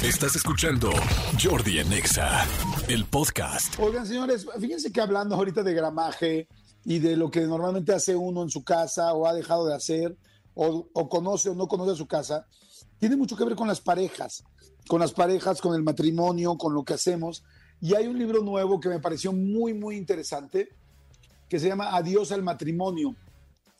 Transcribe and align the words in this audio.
Estás 0.00 0.36
escuchando 0.36 0.92
Jordi 1.42 1.80
Anexa, 1.80 2.46
el 2.88 3.04
podcast. 3.04 3.76
Oigan, 3.80 4.06
señores, 4.06 4.46
fíjense 4.60 4.92
que 4.92 5.00
hablando 5.00 5.34
ahorita 5.34 5.64
de 5.64 5.74
gramaje 5.74 6.46
y 6.84 7.00
de 7.00 7.16
lo 7.16 7.28
que 7.28 7.40
normalmente 7.40 7.92
hace 7.92 8.14
uno 8.14 8.44
en 8.44 8.48
su 8.48 8.62
casa 8.62 9.12
o 9.14 9.26
ha 9.26 9.34
dejado 9.34 9.66
de 9.66 9.74
hacer, 9.74 10.16
o, 10.54 11.08
conoce 11.08 11.50
o 11.50 11.54
no 11.56 11.66
conoce 11.66 11.96
su 11.96 12.06
casa, 12.06 12.46
tiene 13.00 13.16
mucho 13.16 13.36
que 13.36 13.44
ver 13.44 13.56
con 13.56 13.66
las 13.66 13.80
parejas, 13.80 14.44
con 14.86 15.00
las 15.00 15.12
parejas, 15.12 15.60
con 15.60 15.74
el 15.74 15.82
matrimonio, 15.82 16.56
con 16.56 16.72
lo 16.72 16.84
que 16.84 16.94
hacemos. 16.94 17.42
Y 17.80 17.96
hay 17.96 18.06
un 18.06 18.16
libro 18.16 18.40
nuevo 18.40 18.78
que 18.78 18.88
me 18.88 19.00
pareció 19.00 19.32
muy, 19.32 19.74
muy 19.74 19.96
interesante, 19.96 20.68
que 21.48 21.58
se 21.58 21.66
llama 21.66 21.96
Adiós 21.96 22.30
al 22.30 22.44
matrimonio. 22.44 23.16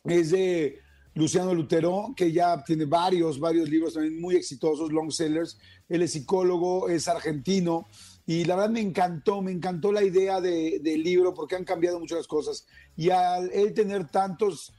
Es 0.03 0.31
de 0.31 0.82
Luciano 1.15 1.53
Lutero, 1.53 2.13
que 2.15 2.31
ya 2.31 2.63
tiene 2.63 2.85
varios, 2.85 3.39
varios 3.39 3.69
libros 3.69 3.93
también 3.93 4.19
muy 4.19 4.35
exitosos, 4.35 4.91
long 4.91 5.11
sellers. 5.11 5.59
Él 5.87 6.01
es 6.01 6.13
psicólogo, 6.13 6.89
es 6.89 7.07
argentino. 7.07 7.87
Y 8.25 8.45
la 8.45 8.55
verdad 8.55 8.71
me 8.71 8.79
encantó, 8.81 9.41
me 9.41 9.51
encantó 9.51 9.91
la 9.91 10.03
idea 10.03 10.41
de, 10.41 10.79
del 10.81 11.03
libro 11.03 11.33
porque 11.33 11.55
han 11.55 11.65
cambiado 11.65 11.99
muchas 11.99 12.25
cosas. 12.25 12.65
Y 12.97 13.09
al 13.09 13.51
él 13.51 13.73
tener 13.73 14.07
tantos, 14.07 14.73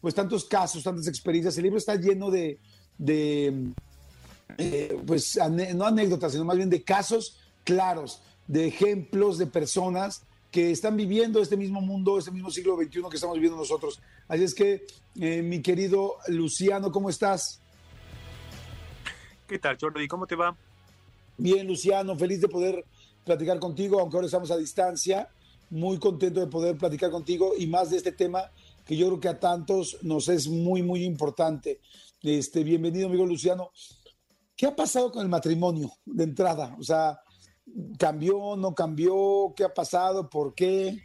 pues 0.00 0.14
tantos 0.14 0.44
casos, 0.44 0.84
tantas 0.84 1.08
experiencias, 1.08 1.56
el 1.56 1.64
libro 1.64 1.78
está 1.78 1.96
lleno 1.96 2.30
de, 2.30 2.60
de 2.98 3.72
eh, 4.58 4.96
pues 5.06 5.38
no 5.74 5.86
anécdotas, 5.86 6.32
sino 6.32 6.44
más 6.44 6.56
bien 6.56 6.70
de 6.70 6.82
casos 6.82 7.38
claros, 7.64 8.22
de 8.46 8.66
ejemplos 8.66 9.38
de 9.38 9.46
personas 9.46 10.22
que 10.52 10.70
están 10.70 10.98
viviendo 10.98 11.40
este 11.40 11.56
mismo 11.56 11.80
mundo, 11.80 12.18
este 12.18 12.30
mismo 12.30 12.50
siglo 12.50 12.76
XXI 12.76 13.02
que 13.08 13.16
estamos 13.16 13.36
viviendo 13.36 13.56
nosotros. 13.56 14.00
Así 14.28 14.44
es 14.44 14.54
que, 14.54 14.84
eh, 15.18 15.40
mi 15.40 15.62
querido 15.62 16.18
Luciano, 16.28 16.92
¿cómo 16.92 17.08
estás? 17.08 17.62
¿Qué 19.48 19.58
tal, 19.58 19.78
Jordi? 19.80 20.06
¿Cómo 20.06 20.26
te 20.26 20.36
va? 20.36 20.54
Bien, 21.38 21.66
Luciano, 21.66 22.16
feliz 22.18 22.42
de 22.42 22.48
poder 22.48 22.84
platicar 23.24 23.58
contigo, 23.58 23.98
aunque 23.98 24.18
ahora 24.18 24.26
estamos 24.26 24.50
a 24.50 24.58
distancia. 24.58 25.30
Muy 25.70 25.98
contento 25.98 26.40
de 26.40 26.46
poder 26.48 26.76
platicar 26.76 27.10
contigo 27.10 27.54
y 27.56 27.66
más 27.66 27.88
de 27.88 27.96
este 27.96 28.12
tema 28.12 28.50
que 28.84 28.94
yo 28.94 29.06
creo 29.06 29.20
que 29.20 29.28
a 29.28 29.40
tantos 29.40 29.96
nos 30.02 30.28
es 30.28 30.48
muy, 30.48 30.82
muy 30.82 31.02
importante. 31.02 31.80
Este, 32.20 32.62
bienvenido, 32.62 33.08
amigo 33.08 33.24
Luciano. 33.24 33.70
¿Qué 34.54 34.66
ha 34.66 34.76
pasado 34.76 35.10
con 35.10 35.22
el 35.22 35.30
matrimonio 35.30 35.90
de 36.04 36.24
entrada? 36.24 36.76
O 36.78 36.82
sea, 36.82 37.21
¿Cambió, 37.98 38.56
no 38.56 38.74
cambió? 38.74 39.52
¿Qué 39.56 39.64
ha 39.64 39.72
pasado? 39.72 40.28
¿Por 40.28 40.54
qué? 40.54 41.02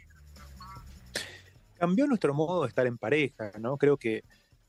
Cambió 1.78 2.06
nuestro 2.06 2.34
modo 2.34 2.62
de 2.62 2.68
estar 2.68 2.86
en 2.86 2.98
pareja, 2.98 3.52
¿no? 3.58 3.76
Creo 3.76 3.96
que 3.96 4.24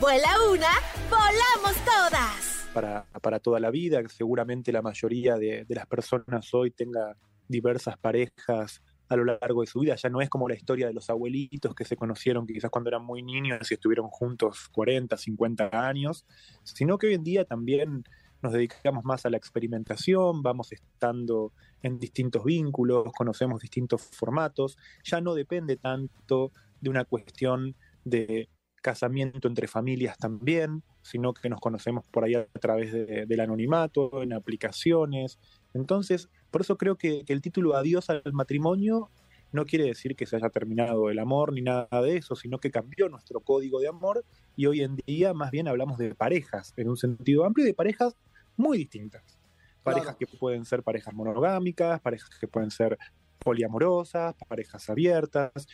Vuela 0.00 0.30
una, 0.50 0.66
volamos 1.08 1.76
todas. 1.84 2.68
Para, 2.74 3.04
para 3.22 3.38
toda 3.38 3.60
la 3.60 3.70
vida, 3.70 4.02
seguramente 4.08 4.72
la 4.72 4.82
mayoría 4.82 5.36
de, 5.36 5.64
las 5.68 5.86
personas 5.86 6.52
hoy 6.52 6.72
tenga 6.72 7.16
diversas 7.46 7.96
parejas 7.96 8.82
a 9.08 9.14
lo 9.14 9.24
largo 9.24 9.60
de 9.60 9.68
su 9.68 9.78
vida. 9.78 9.94
Ya 9.94 10.08
no 10.08 10.20
es 10.20 10.28
como 10.28 10.48
la 10.48 10.56
historia 10.56 10.88
de 10.88 10.92
los 10.92 11.08
abuelitos 11.08 11.72
que 11.76 11.84
se 11.84 11.94
conocieron 11.94 12.48
quizás 12.48 12.68
cuando 12.68 12.90
eran 12.90 13.04
muy 13.04 13.22
niños 13.22 13.70
y 13.70 13.74
estuvieron 13.74 14.08
juntos 14.08 14.68
40, 14.72 15.16
50 15.16 15.70
años, 15.72 16.26
sino 16.64 16.98
que 16.98 17.06
hoy 17.06 17.14
en 17.14 17.22
día 17.22 17.44
también 17.44 18.02
nos 18.42 18.52
dedicamos 18.52 19.04
más 19.04 19.24
a 19.24 19.30
la 19.30 19.36
experimentación, 19.36 20.42
vamos 20.42 20.72
estando 20.72 21.52
en 21.80 22.00
distintos 22.00 22.42
vínculos, 22.42 23.12
conocemos 23.16 23.60
distintos 23.60 24.02
formatos, 24.02 24.76
ya 25.04 25.20
no 25.20 25.34
depende 25.34 25.76
tanto 25.76 26.50
de 26.80 26.90
una 26.90 27.04
cuestión 27.04 27.76
de 28.04 28.48
casamiento 28.80 29.48
entre 29.48 29.68
familias 29.68 30.18
también, 30.18 30.82
sino 31.02 31.32
que 31.34 31.48
nos 31.48 31.60
conocemos 31.60 32.06
por 32.08 32.24
ahí 32.24 32.34
a 32.34 32.46
través 32.60 32.92
del 32.92 33.40
anonimato, 33.40 34.22
en 34.22 34.32
aplicaciones. 34.32 35.38
Entonces, 35.74 36.28
por 36.50 36.62
eso 36.62 36.76
creo 36.76 36.96
que, 36.96 37.24
el 37.26 37.40
título 37.40 37.76
Adiós 37.76 38.10
al 38.10 38.22
matrimonio 38.32 39.10
no 39.52 39.64
quiere 39.66 39.84
decir 39.84 40.14
que 40.14 40.26
se 40.26 40.36
haya 40.36 40.48
terminado 40.48 41.10
el 41.10 41.18
amor 41.18 41.52
ni 41.52 41.62
nada 41.62 41.88
de 42.02 42.16
eso, 42.16 42.36
sino 42.36 42.58
que 42.58 42.70
cambió 42.70 43.08
nuestro 43.08 43.40
código 43.40 43.80
de 43.80 43.88
amor 43.88 44.24
y 44.56 44.66
hoy 44.66 44.82
en 44.82 44.96
día 45.06 45.34
más 45.34 45.50
bien 45.50 45.66
hablamos 45.66 45.98
de 45.98 46.14
parejas, 46.14 46.72
en 46.76 46.88
un 46.88 46.96
sentido 46.96 47.44
amplio, 47.44 47.66
de 47.66 47.74
parejas 47.74 48.16
muy 48.56 48.78
distintas. 48.78 49.38
Parejas 49.82 50.16
que 50.16 50.26
pueden 50.26 50.64
ser 50.64 50.82
parejas 50.82 51.14
monogámicas, 51.14 52.00
parejas 52.00 52.30
que 52.38 52.46
pueden 52.46 52.70
ser 52.70 52.98
poliamorosas, 53.42 54.34
parejas 54.48 54.88
abiertas, 54.88 55.66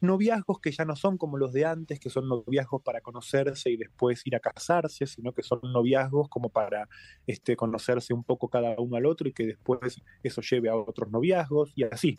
noviazgos 0.00 0.60
que 0.60 0.72
ya 0.72 0.84
no 0.84 0.96
son 0.96 1.18
como 1.18 1.36
los 1.36 1.52
de 1.52 1.64
antes, 1.64 2.00
que 2.00 2.10
son 2.10 2.28
noviazgos 2.28 2.82
para 2.82 3.00
conocerse 3.00 3.70
y 3.70 3.76
después 3.76 4.26
ir 4.26 4.36
a 4.36 4.40
casarse, 4.40 5.06
sino 5.06 5.32
que 5.32 5.42
son 5.42 5.60
noviazgos 5.62 6.28
como 6.28 6.48
para 6.48 6.88
este, 7.26 7.56
conocerse 7.56 8.14
un 8.14 8.24
poco 8.24 8.48
cada 8.48 8.76
uno 8.78 8.96
al 8.96 9.06
otro 9.06 9.28
y 9.28 9.32
que 9.32 9.46
después 9.46 10.00
eso 10.22 10.40
lleve 10.40 10.68
a 10.68 10.76
otros 10.76 11.10
noviazgos 11.10 11.72
y 11.74 11.84
así. 11.84 12.18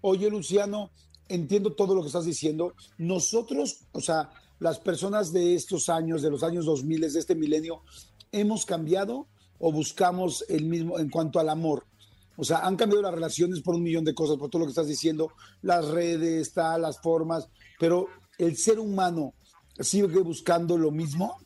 Oye, 0.00 0.30
Luciano, 0.30 0.90
entiendo 1.28 1.74
todo 1.74 1.94
lo 1.94 2.02
que 2.02 2.08
estás 2.08 2.24
diciendo. 2.24 2.74
Nosotros, 2.98 3.86
o 3.92 4.00
sea, 4.00 4.30
las 4.58 4.78
personas 4.78 5.32
de 5.32 5.54
estos 5.54 5.88
años, 5.88 6.22
de 6.22 6.30
los 6.30 6.42
años 6.42 6.66
2000, 6.66 7.00
de 7.00 7.18
este 7.18 7.34
milenio, 7.34 7.82
¿hemos 8.32 8.64
cambiado 8.64 9.28
o 9.58 9.72
buscamos 9.72 10.44
el 10.48 10.64
mismo 10.64 10.98
en 10.98 11.10
cuanto 11.10 11.38
al 11.40 11.48
amor? 11.48 11.86
O 12.40 12.44
sea, 12.44 12.60
han 12.60 12.74
cambiado 12.74 13.02
las 13.02 13.12
relaciones 13.12 13.60
por 13.60 13.74
un 13.74 13.82
millón 13.82 14.02
de 14.02 14.14
cosas, 14.14 14.38
por 14.38 14.48
todo 14.48 14.60
lo 14.60 14.66
que 14.66 14.70
estás 14.70 14.88
diciendo, 14.88 15.30
las 15.60 15.86
redes, 15.88 16.56
las 16.56 16.98
formas, 17.02 17.50
pero 17.78 18.06
el 18.38 18.56
ser 18.56 18.78
humano 18.78 19.34
sigue 19.78 20.20
buscando 20.20 20.78
lo 20.78 20.90
mismo. 20.90 21.36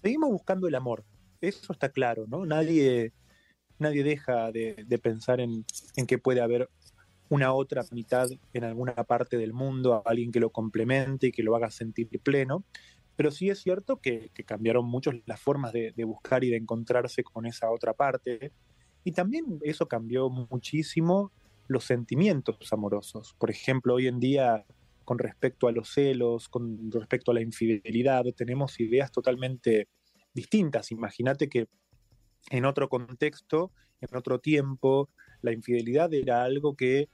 Seguimos 0.00 0.30
buscando 0.30 0.68
el 0.68 0.76
amor, 0.76 1.04
eso 1.40 1.72
está 1.72 1.88
claro, 1.88 2.26
¿no? 2.28 2.46
Nadie, 2.46 3.12
nadie 3.80 4.04
deja 4.04 4.52
de, 4.52 4.86
pensar 5.02 5.40
en, 5.40 5.64
que 6.06 6.18
puede 6.18 6.40
haber 6.40 6.70
una 7.28 7.52
otra 7.52 7.84
mitad 7.90 8.28
en 8.52 8.62
alguna 8.62 8.94
parte 9.02 9.36
del 9.36 9.52
mundo, 9.52 10.00
alguien 10.06 10.30
que 10.30 10.38
lo 10.38 10.50
complemente 10.50 11.26
y 11.26 11.32
que 11.32 11.42
lo 11.42 11.56
haga 11.56 11.72
sentir 11.72 12.08
pleno. 12.22 12.64
Pero 13.16 13.32
sí 13.32 13.50
es 13.50 13.58
cierto 13.58 13.96
que, 13.96 14.30
cambiaron 14.46 14.86
mucho 14.86 15.10
las 15.26 15.40
formas 15.40 15.72
de, 15.72 15.92
buscar 16.04 16.44
y 16.44 16.50
de 16.50 16.56
encontrarse 16.58 17.24
con 17.24 17.46
esa 17.46 17.68
otra 17.72 17.94
parte. 17.94 18.52
Y 19.08 19.12
también 19.12 19.58
eso 19.62 19.88
cambió 19.88 20.28
muchísimo 20.28 21.32
los 21.66 21.84
sentimientos 21.84 22.58
amorosos. 22.70 23.34
Por 23.38 23.48
ejemplo, 23.48 23.94
hoy 23.94 24.06
en 24.06 24.20
día, 24.20 24.66
con 25.06 25.18
respecto 25.18 25.66
a 25.66 25.72
los 25.72 25.88
celos, 25.88 26.50
con 26.50 26.92
respecto 26.92 27.30
a 27.30 27.34
la 27.34 27.40
infidelidad, 27.40 28.26
tenemos 28.36 28.78
ideas 28.80 29.10
totalmente 29.10 29.88
distintas. 30.34 30.92
Imagínate 30.92 31.48
que 31.48 31.68
en 32.50 32.66
otro 32.66 32.90
contexto, 32.90 33.72
en 34.02 34.14
otro 34.14 34.40
tiempo, 34.40 35.08
la 35.40 35.52
infidelidad 35.52 36.12
era 36.12 36.44
algo 36.44 36.76
que 36.76 37.08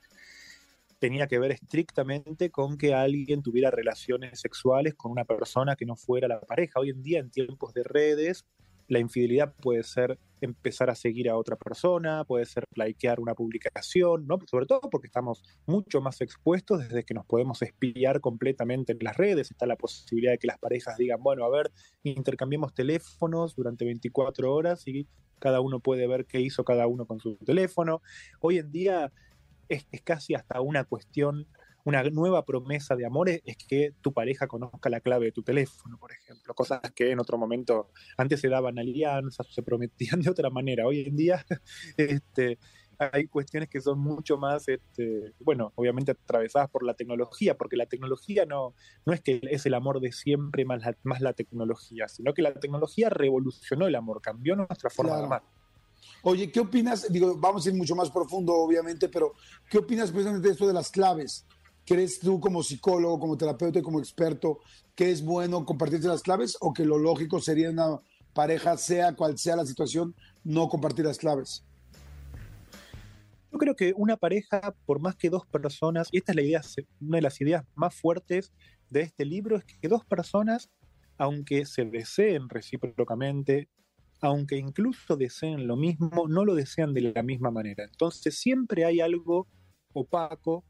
tenía 0.98 1.28
que 1.28 1.38
ver 1.38 1.52
estrictamente 1.52 2.50
con 2.50 2.76
que 2.76 2.92
alguien 2.92 3.40
tuviera 3.40 3.70
relaciones 3.70 4.40
sexuales 4.40 4.94
con 4.94 5.12
una 5.12 5.24
persona 5.24 5.76
que 5.76 5.86
no 5.86 5.94
fuera 5.94 6.26
la 6.26 6.40
pareja. 6.40 6.80
Hoy 6.80 6.90
en 6.90 7.04
día, 7.04 7.20
en 7.20 7.30
tiempos 7.30 7.72
de 7.72 7.84
redes, 7.84 8.44
la 8.88 8.98
infidelidad 8.98 9.54
puede 9.62 9.82
ser 9.82 10.18
empezar 10.40 10.90
a 10.90 10.94
seguir 10.94 11.30
a 11.30 11.36
otra 11.36 11.56
persona, 11.56 12.24
puede 12.24 12.44
ser 12.44 12.64
likear 12.74 13.18
una 13.18 13.34
publicación, 13.34 14.26
¿no? 14.26 14.38
Sobre 14.46 14.66
todo 14.66 14.80
porque 14.90 15.06
estamos 15.06 15.42
mucho 15.66 16.00
más 16.00 16.20
expuestos 16.20 16.80
desde 16.80 17.04
que 17.04 17.14
nos 17.14 17.24
podemos 17.24 17.62
espiar 17.62 18.20
completamente 18.20 18.92
en 18.92 18.98
las 19.00 19.16
redes, 19.16 19.50
está 19.50 19.66
la 19.66 19.76
posibilidad 19.76 20.32
de 20.32 20.38
que 20.38 20.46
las 20.46 20.58
parejas 20.58 20.96
digan, 20.98 21.22
bueno, 21.22 21.44
a 21.44 21.50
ver, 21.50 21.72
intercambiemos 22.02 22.74
teléfonos 22.74 23.54
durante 23.56 23.84
24 23.84 24.52
horas 24.52 24.86
y 24.86 25.06
cada 25.38 25.60
uno 25.60 25.80
puede 25.80 26.06
ver 26.06 26.26
qué 26.26 26.40
hizo 26.40 26.64
cada 26.64 26.86
uno 26.86 27.06
con 27.06 27.20
su 27.20 27.36
teléfono. 27.36 28.02
Hoy 28.40 28.58
en 28.58 28.70
día 28.70 29.12
es, 29.68 29.86
es 29.92 30.02
casi 30.02 30.34
hasta 30.34 30.60
una 30.60 30.84
cuestión 30.84 31.46
una 31.84 32.02
nueva 32.04 32.44
promesa 32.44 32.96
de 32.96 33.06
amor 33.06 33.28
es, 33.28 33.42
que 33.68 33.92
tu 34.00 34.12
pareja 34.12 34.46
conozca 34.46 34.88
la 34.88 35.00
clave 35.00 35.26
de 35.26 35.32
tu 35.32 35.42
teléfono, 35.42 35.98
por 35.98 36.12
ejemplo. 36.12 36.54
Cosas 36.54 36.80
que 36.94 37.10
en 37.10 37.20
otro 37.20 37.38
momento 37.38 37.90
antes 38.16 38.40
se 38.40 38.48
daban 38.48 38.78
alianzas, 38.78 39.46
se 39.50 39.62
prometían 39.62 40.20
de 40.22 40.30
otra 40.30 40.50
manera. 40.50 40.86
Hoy 40.86 41.02
en 41.02 41.16
día 41.16 41.44
este, 41.96 42.58
hay 42.98 43.26
cuestiones 43.26 43.68
que 43.68 43.80
son 43.80 43.98
mucho 43.98 44.38
más, 44.38 44.68
este, 44.68 45.34
bueno, 45.40 45.72
obviamente 45.74 46.12
atravesadas 46.12 46.70
por 46.70 46.84
la 46.84 46.94
tecnología, 46.94 47.56
porque 47.56 47.76
la 47.76 47.86
tecnología 47.86 48.46
no, 48.46 48.74
no 49.04 49.12
es 49.12 49.20
que 49.20 49.40
es 49.50 49.66
el 49.66 49.74
amor 49.74 50.00
de 50.00 50.12
siempre 50.12 50.64
más 50.64 50.82
la, 50.82 50.96
más 51.02 51.20
la 51.20 51.34
tecnología, 51.34 52.08
sino 52.08 52.32
que 52.32 52.42
la 52.42 52.54
tecnología 52.54 53.10
revolucionó 53.10 53.86
el 53.86 53.94
amor, 53.94 54.22
cambió 54.22 54.56
nuestra 54.56 54.90
forma 54.90 55.18
de 55.18 55.24
amar. 55.24 55.42
Oye, 56.22 56.50
¿qué 56.50 56.60
opinas? 56.60 57.10
Digo, 57.10 57.36
vamos 57.36 57.66
a 57.66 57.70
ir 57.70 57.74
mucho 57.74 57.94
más 57.94 58.10
profundo, 58.10 58.54
obviamente, 58.54 59.08
pero 59.08 59.34
¿qué 59.70 59.78
opinas 59.78 60.10
precisamente 60.10 60.48
de 60.48 60.52
esto 60.52 60.66
de 60.66 60.72
las 60.72 60.90
claves? 60.90 61.46
¿Crees 61.86 62.18
tú 62.18 62.40
como 62.40 62.62
psicólogo, 62.62 63.20
como 63.20 63.36
terapeuta 63.36 63.78
y 63.78 63.82
como 63.82 63.98
experto 63.98 64.60
que 64.94 65.10
es 65.10 65.22
bueno 65.22 65.64
compartirse 65.64 66.08
las 66.08 66.22
claves 66.22 66.56
o 66.60 66.72
que 66.72 66.84
lo 66.84 66.98
lógico 66.98 67.40
sería 67.40 67.70
una 67.70 68.00
pareja, 68.32 68.76
sea 68.76 69.14
cual 69.14 69.38
sea 69.38 69.56
la 69.56 69.66
situación, 69.66 70.14
no 70.44 70.68
compartir 70.68 71.04
las 71.04 71.18
claves? 71.18 71.64
Yo 73.52 73.58
creo 73.58 73.76
que 73.76 73.92
una 73.96 74.16
pareja, 74.16 74.74
por 74.84 74.98
más 74.98 75.14
que 75.14 75.30
dos 75.30 75.46
personas, 75.46 76.08
y 76.10 76.18
esta 76.18 76.32
es 76.32 76.36
la 76.36 76.42
idea, 76.42 76.62
una 77.00 77.18
de 77.18 77.22
las 77.22 77.40
ideas 77.40 77.64
más 77.74 77.94
fuertes 77.94 78.52
de 78.90 79.02
este 79.02 79.24
libro, 79.24 79.56
es 79.56 79.64
que 79.64 79.86
dos 79.86 80.04
personas, 80.04 80.70
aunque 81.18 81.64
se 81.64 81.84
deseen 81.84 82.48
recíprocamente, 82.48 83.68
aunque 84.20 84.56
incluso 84.56 85.16
deseen 85.16 85.66
lo 85.66 85.76
mismo, 85.76 86.26
no 86.28 86.44
lo 86.44 86.54
desean 86.54 86.94
de 86.94 87.02
la 87.02 87.22
misma 87.22 87.50
manera. 87.50 87.84
Entonces 87.84 88.38
siempre 88.38 88.84
hay 88.84 89.00
algo 89.00 89.46
opaco 89.92 90.64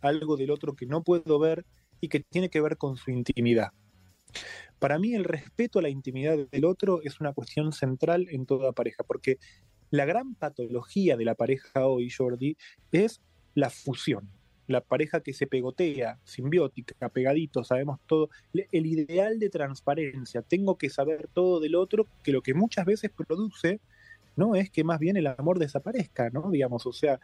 algo 0.00 0.36
del 0.36 0.50
otro 0.50 0.74
que 0.74 0.86
no 0.86 1.02
puedo 1.02 1.38
ver 1.38 1.64
y 2.00 2.08
que 2.08 2.20
tiene 2.20 2.48
que 2.48 2.60
ver 2.60 2.76
con 2.76 2.96
su 2.96 3.10
intimidad. 3.10 3.70
Para 4.78 4.98
mí 4.98 5.14
el 5.14 5.24
respeto 5.24 5.78
a 5.78 5.82
la 5.82 5.90
intimidad 5.90 6.38
del 6.50 6.64
otro 6.64 7.02
es 7.02 7.20
una 7.20 7.32
cuestión 7.32 7.72
central 7.72 8.26
en 8.30 8.46
toda 8.46 8.72
pareja, 8.72 9.04
porque 9.04 9.38
la 9.90 10.04
gran 10.04 10.34
patología 10.34 11.16
de 11.16 11.24
la 11.24 11.34
pareja 11.34 11.86
hoy, 11.86 12.08
Jordi, 12.10 12.56
es 12.92 13.20
la 13.54 13.70
fusión. 13.70 14.30
La 14.68 14.80
pareja 14.80 15.20
que 15.20 15.32
se 15.32 15.48
pegotea, 15.48 16.20
simbiótica, 16.24 17.08
pegadito, 17.08 17.64
sabemos 17.64 17.98
todo. 18.06 18.30
El 18.52 18.86
ideal 18.86 19.40
de 19.40 19.50
transparencia, 19.50 20.42
tengo 20.42 20.78
que 20.78 20.90
saber 20.90 21.28
todo 21.32 21.58
del 21.58 21.74
otro, 21.74 22.06
que 22.22 22.30
lo 22.30 22.40
que 22.40 22.54
muchas 22.54 22.86
veces 22.86 23.10
produce, 23.10 23.80
¿no? 24.36 24.54
Es 24.54 24.70
que 24.70 24.84
más 24.84 25.00
bien 25.00 25.16
el 25.16 25.26
amor 25.26 25.58
desaparezca, 25.58 26.30
¿no? 26.30 26.50
Digamos, 26.52 26.86
o 26.86 26.92
sea, 26.92 27.18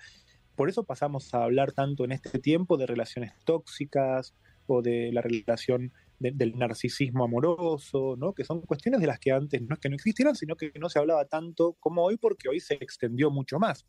por 0.56 0.68
eso 0.68 0.84
pasamos 0.84 1.32
a 1.34 1.44
hablar 1.44 1.72
tanto 1.72 2.04
en 2.04 2.12
este 2.12 2.38
tiempo 2.38 2.76
de 2.76 2.86
relaciones 2.86 3.32
tóxicas 3.44 4.34
o 4.66 4.82
de 4.82 5.12
la 5.12 5.20
relación 5.20 5.92
del 6.18 6.56
narcisismo 6.56 7.24
amoroso, 7.24 8.16
¿no? 8.16 8.32
que 8.32 8.44
son 8.44 8.62
cuestiones 8.62 9.00
de 9.00 9.06
las 9.06 9.18
que 9.18 9.32
antes 9.32 9.60
no 9.60 9.74
es 9.74 9.80
que 9.80 9.90
no 9.90 9.96
existieran, 9.96 10.34
sino 10.34 10.56
que 10.56 10.72
no 10.80 10.88
se 10.88 10.98
hablaba 10.98 11.26
tanto 11.26 11.74
como 11.78 12.02
hoy 12.04 12.16
porque 12.16 12.48
hoy 12.48 12.58
se 12.58 12.74
extendió 12.74 13.30
mucho 13.30 13.58
más. 13.58 13.86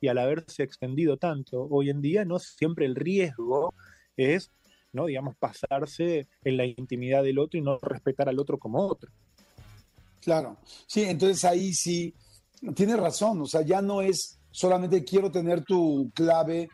Y 0.00 0.08
al 0.08 0.18
haberse 0.18 0.62
extendido 0.62 1.16
tanto, 1.16 1.66
hoy 1.70 1.88
en 1.88 2.02
día 2.02 2.26
no 2.26 2.38
siempre 2.38 2.84
el 2.84 2.94
riesgo 2.94 3.72
es, 4.16 4.50
¿no? 4.92 5.06
digamos, 5.06 5.34
pasarse 5.36 6.28
en 6.44 6.56
la 6.58 6.66
intimidad 6.66 7.22
del 7.22 7.38
otro 7.38 7.58
y 7.58 7.62
no 7.62 7.78
respetar 7.80 8.28
al 8.28 8.38
otro 8.38 8.58
como 8.58 8.86
otro. 8.86 9.10
Claro, 10.20 10.58
sí, 10.86 11.04
entonces 11.04 11.44
ahí 11.44 11.72
sí, 11.72 12.14
tiene 12.76 12.96
razón, 12.96 13.40
o 13.40 13.46
sea, 13.46 13.62
ya 13.62 13.80
no 13.80 14.02
es 14.02 14.38
solamente 14.52 15.02
quiero 15.02 15.30
tener 15.30 15.64
tu 15.64 16.10
clave 16.14 16.68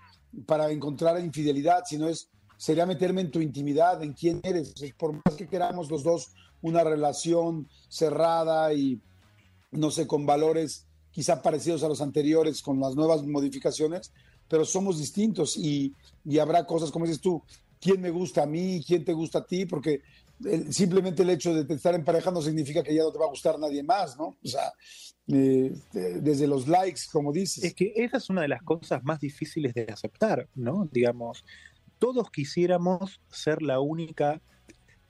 para 0.47 0.71
encontrar 0.71 1.19
infidelidad, 1.19 1.85
sino 1.87 2.09
es 2.09 2.29
sería 2.59 2.85
meterme 2.85 3.23
en 3.23 3.31
tu 3.31 3.41
intimidad, 3.41 4.03
en 4.03 4.13
quién 4.13 4.41
eres. 4.43 4.75
Por 4.99 5.15
más 5.15 5.37
que 5.37 5.47
queramos 5.47 5.91
los 5.91 6.03
dos 6.03 6.33
una 6.61 6.85
relación 6.85 7.69
cerrada 7.89 8.75
y, 8.75 9.01
no 9.71 9.91
sé, 9.91 10.07
con 10.07 10.27
valores 10.27 10.85
quizá 11.11 11.41
parecidos 11.41 11.83
a 11.85 11.89
los 11.89 12.01
anteriores, 12.01 12.61
con 12.61 12.81
las 12.81 12.95
nuevas 12.95 13.25
modificaciones, 13.25 14.13
pero 14.49 14.65
somos 14.65 14.99
distintos 14.99 15.57
y, 15.57 15.95
y 16.25 16.39
habrá 16.39 16.67
cosas, 16.67 16.91
como 16.91 17.07
dices 17.07 17.21
tú, 17.21 17.43
quién 17.81 18.01
me 18.01 18.11
gusta 18.11 18.43
a 18.43 18.47
mí, 18.47 18.83
quién 18.87 19.05
te 19.05 19.13
gusta 19.13 19.39
a 19.39 19.47
ti, 19.47 19.65
porque 19.65 20.03
simplemente 20.71 21.23
el 21.23 21.31
hecho 21.31 21.53
de 21.53 21.75
estar 21.75 21.95
en 21.95 22.05
pareja 22.05 22.31
no 22.31 22.41
significa 22.41 22.83
que 22.83 22.95
ya 22.95 23.03
no 23.03 23.13
te 23.13 23.19
va 23.19 23.27
a 23.27 23.31
gustar 23.31 23.59
nadie 23.59 23.83
más, 23.83 24.17
¿no? 24.17 24.37
O 24.43 24.49
sea, 24.49 24.73
eh, 25.27 25.73
desde 25.93 26.47
los 26.47 26.69
likes, 26.69 27.03
como 27.13 27.33
dices. 27.33 27.65
Es 27.65 27.75
que 27.75 27.93
esa 27.97 28.19
es 28.19 28.31
una 28.31 28.43
de 28.43 28.49
las 28.49 28.63
cosas 28.63 29.03
más 29.05 29.21
difíciles 29.21 29.75
de 29.75 29.87
aceptar, 29.93 30.49
¿no? 30.55 30.89
Digamos, 30.91 31.45
todos 31.99 32.31
quisiéramos 32.31 33.21
ser 33.31 33.63
la 33.63 33.81
única... 33.81 34.41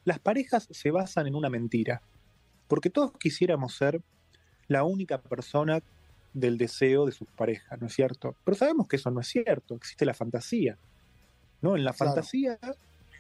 Las 0.05 0.19
parejas 0.19 0.69
se 0.71 0.91
basan 0.91 1.27
en 1.27 1.35
una 1.35 1.51
mentira, 1.51 2.01
porque 2.67 2.89
todos 2.89 3.13
quisiéramos 3.19 3.75
ser 3.75 4.01
la 4.67 4.85
única 4.85 5.21
persona 5.21 5.83
del 6.33 6.57
deseo 6.57 7.05
de 7.05 7.13
sus 7.13 7.29
parejas, 7.29 7.79
¿no 7.81 7.89
es 7.89 7.95
cierto? 7.95 8.35
Pero 8.45 8.57
sabemos 8.57 8.89
que 8.89 8.97
eso 8.97 9.11
no 9.11 9.21
es 9.21 9.29
cierto, 9.29 9.75
existe 9.75 10.07
la 10.07 10.15
fantasía, 10.15 10.79
¿no? 11.61 11.77
En 11.77 11.85
la 11.85 11.93
fantasía 11.93 12.59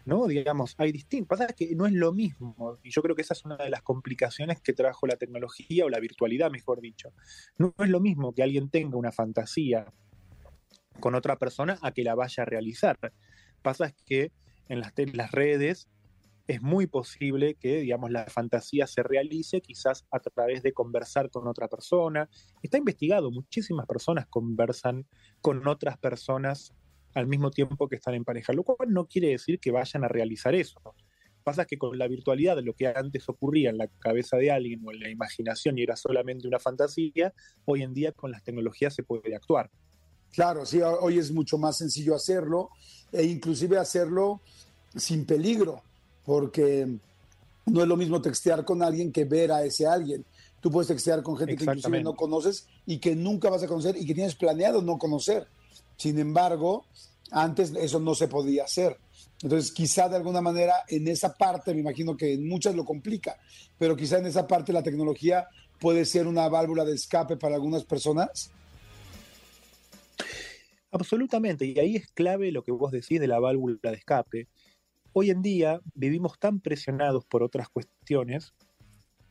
¿no? 0.08 0.26
Digamos, 0.26 0.74
hay 0.78 0.90
distintos. 0.90 1.38
Pasa 1.38 1.52
que 1.52 1.76
no 1.76 1.86
es 1.86 1.92
lo 1.92 2.12
mismo, 2.14 2.78
y 2.82 2.90
yo 2.90 3.02
creo 3.02 3.14
que 3.14 3.20
esa 3.20 3.34
es 3.34 3.44
una 3.44 3.58
de 3.58 3.68
las 3.68 3.82
complicaciones 3.82 4.58
que 4.62 4.72
trajo 4.72 5.06
la 5.06 5.16
tecnología 5.16 5.84
o 5.84 5.90
la 5.90 6.00
virtualidad, 6.00 6.50
mejor 6.50 6.80
dicho. 6.80 7.12
No, 7.58 7.74
es 7.78 7.90
lo 7.90 8.00
mismo 8.00 8.34
que 8.34 8.42
alguien 8.42 8.70
tenga 8.70 8.96
una 8.96 9.12
fantasía 9.12 9.92
con 10.98 11.14
otra 11.14 11.36
persona 11.36 11.78
a 11.82 11.92
que 11.92 12.04
la 12.04 12.14
vaya 12.14 12.42
a 12.42 12.46
realizar. 12.46 12.96
Pasa 13.60 13.94
que 14.06 14.32
en 14.70 14.80
las, 14.80 14.94
en 14.96 15.14
las 15.14 15.30
redes 15.30 15.90
es 16.46 16.62
muy 16.62 16.86
posible 16.86 17.56
que, 17.56 17.80
digamos, 17.80 18.10
la 18.10 18.24
fantasía 18.24 18.86
se 18.86 19.02
realice 19.02 19.60
quizás 19.60 20.06
a 20.10 20.20
través 20.20 20.62
de 20.62 20.72
conversar 20.72 21.28
con 21.28 21.46
otra 21.46 21.68
persona. 21.68 22.30
Está 22.62 22.78
investigado, 22.78 23.30
muchísimas 23.30 23.86
personas 23.86 24.26
conversan 24.26 25.06
con 25.42 25.68
otras 25.68 25.98
personas 25.98 26.72
al 27.18 27.26
mismo 27.26 27.50
tiempo 27.50 27.88
que 27.88 27.96
están 27.96 28.14
en 28.14 28.24
pareja, 28.24 28.52
lo 28.52 28.62
cual 28.62 28.92
no 28.92 29.06
quiere 29.06 29.28
decir 29.28 29.58
que 29.58 29.70
vayan 29.70 30.04
a 30.04 30.08
realizar 30.08 30.54
eso. 30.54 30.80
Pasa 31.42 31.64
que 31.64 31.78
con 31.78 31.98
la 31.98 32.06
virtualidad, 32.06 32.56
de 32.56 32.62
lo 32.62 32.74
que 32.74 32.86
antes 32.86 33.28
ocurría 33.28 33.70
en 33.70 33.78
la 33.78 33.88
cabeza 33.98 34.36
de 34.36 34.50
alguien 34.50 34.80
o 34.84 34.92
en 34.92 35.00
la 35.00 35.08
imaginación 35.08 35.78
y 35.78 35.82
era 35.82 35.96
solamente 35.96 36.46
una 36.46 36.58
fantasía, 36.58 37.32
hoy 37.64 37.82
en 37.82 37.92
día 37.92 38.12
con 38.12 38.30
las 38.30 38.44
tecnologías 38.44 38.94
se 38.94 39.02
puede 39.02 39.34
actuar. 39.34 39.70
Claro, 40.32 40.64
sí, 40.64 40.80
hoy 40.80 41.18
es 41.18 41.32
mucho 41.32 41.58
más 41.58 41.78
sencillo 41.78 42.14
hacerlo 42.14 42.70
e 43.10 43.24
inclusive 43.24 43.78
hacerlo 43.78 44.40
sin 44.94 45.24
peligro, 45.24 45.82
porque 46.24 46.86
no 47.66 47.82
es 47.82 47.88
lo 47.88 47.96
mismo 47.96 48.22
textear 48.22 48.64
con 48.64 48.82
alguien 48.82 49.10
que 49.10 49.24
ver 49.24 49.50
a 49.50 49.64
ese 49.64 49.86
alguien. 49.86 50.24
Tú 50.60 50.70
puedes 50.70 50.88
textear 50.88 51.22
con 51.22 51.36
gente 51.36 51.56
que 51.56 51.64
inclusive 51.64 52.02
no 52.02 52.14
conoces 52.14 52.66
y 52.86 52.98
que 52.98 53.16
nunca 53.16 53.50
vas 53.50 53.62
a 53.62 53.66
conocer 53.66 53.96
y 53.96 54.06
que 54.06 54.14
tienes 54.14 54.34
planeado 54.34 54.82
no 54.82 54.98
conocer. 54.98 55.48
Sin 55.98 56.18
embargo, 56.18 56.86
antes 57.32 57.74
eso 57.74 57.98
no 58.00 58.14
se 58.14 58.28
podía 58.28 58.64
hacer. 58.64 58.96
Entonces, 59.42 59.72
quizá 59.72 60.08
de 60.08 60.16
alguna 60.16 60.40
manera 60.40 60.84
en 60.88 61.08
esa 61.08 61.34
parte, 61.34 61.74
me 61.74 61.80
imagino 61.80 62.16
que 62.16 62.34
en 62.34 62.48
muchas 62.48 62.74
lo 62.74 62.84
complica, 62.84 63.36
pero 63.78 63.96
quizá 63.96 64.18
en 64.18 64.26
esa 64.26 64.46
parte 64.46 64.72
la 64.72 64.82
tecnología 64.82 65.48
puede 65.80 66.04
ser 66.04 66.26
una 66.26 66.48
válvula 66.48 66.84
de 66.84 66.94
escape 66.94 67.36
para 67.36 67.56
algunas 67.56 67.84
personas. 67.84 68.50
Absolutamente, 70.90 71.66
y 71.66 71.78
ahí 71.78 71.96
es 71.96 72.08
clave 72.12 72.50
lo 72.50 72.62
que 72.62 72.72
vos 72.72 72.92
decís 72.92 73.20
de 73.20 73.28
la 73.28 73.40
válvula 73.40 73.78
de 73.82 73.96
escape. 73.96 74.48
Hoy 75.12 75.30
en 75.30 75.42
día 75.42 75.80
vivimos 75.94 76.38
tan 76.38 76.60
presionados 76.60 77.24
por 77.26 77.42
otras 77.42 77.68
cuestiones, 77.68 78.54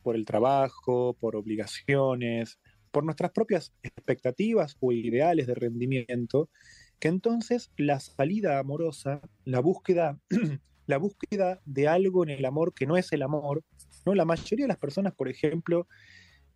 por 0.02 0.16
el 0.16 0.24
trabajo, 0.24 1.16
por 1.18 1.34
obligaciones, 1.34 2.58
por 2.98 3.04
nuestras 3.04 3.30
propias 3.30 3.72
expectativas 3.84 4.76
o 4.80 4.90
ideales 4.90 5.46
de 5.46 5.54
rendimiento, 5.54 6.50
que 6.98 7.06
entonces 7.06 7.70
la 7.76 8.00
salida 8.00 8.58
amorosa, 8.58 9.20
la 9.44 9.60
búsqueda, 9.60 10.18
la 10.86 10.98
búsqueda 10.98 11.60
de 11.64 11.86
algo 11.86 12.24
en 12.24 12.30
el 12.30 12.44
amor 12.44 12.74
que 12.74 12.88
no 12.88 12.96
es 12.96 13.12
el 13.12 13.22
amor, 13.22 13.62
¿no? 14.04 14.16
La 14.16 14.24
mayoría 14.24 14.64
de 14.64 14.70
las 14.70 14.78
personas, 14.78 15.14
por 15.14 15.28
ejemplo, 15.28 15.86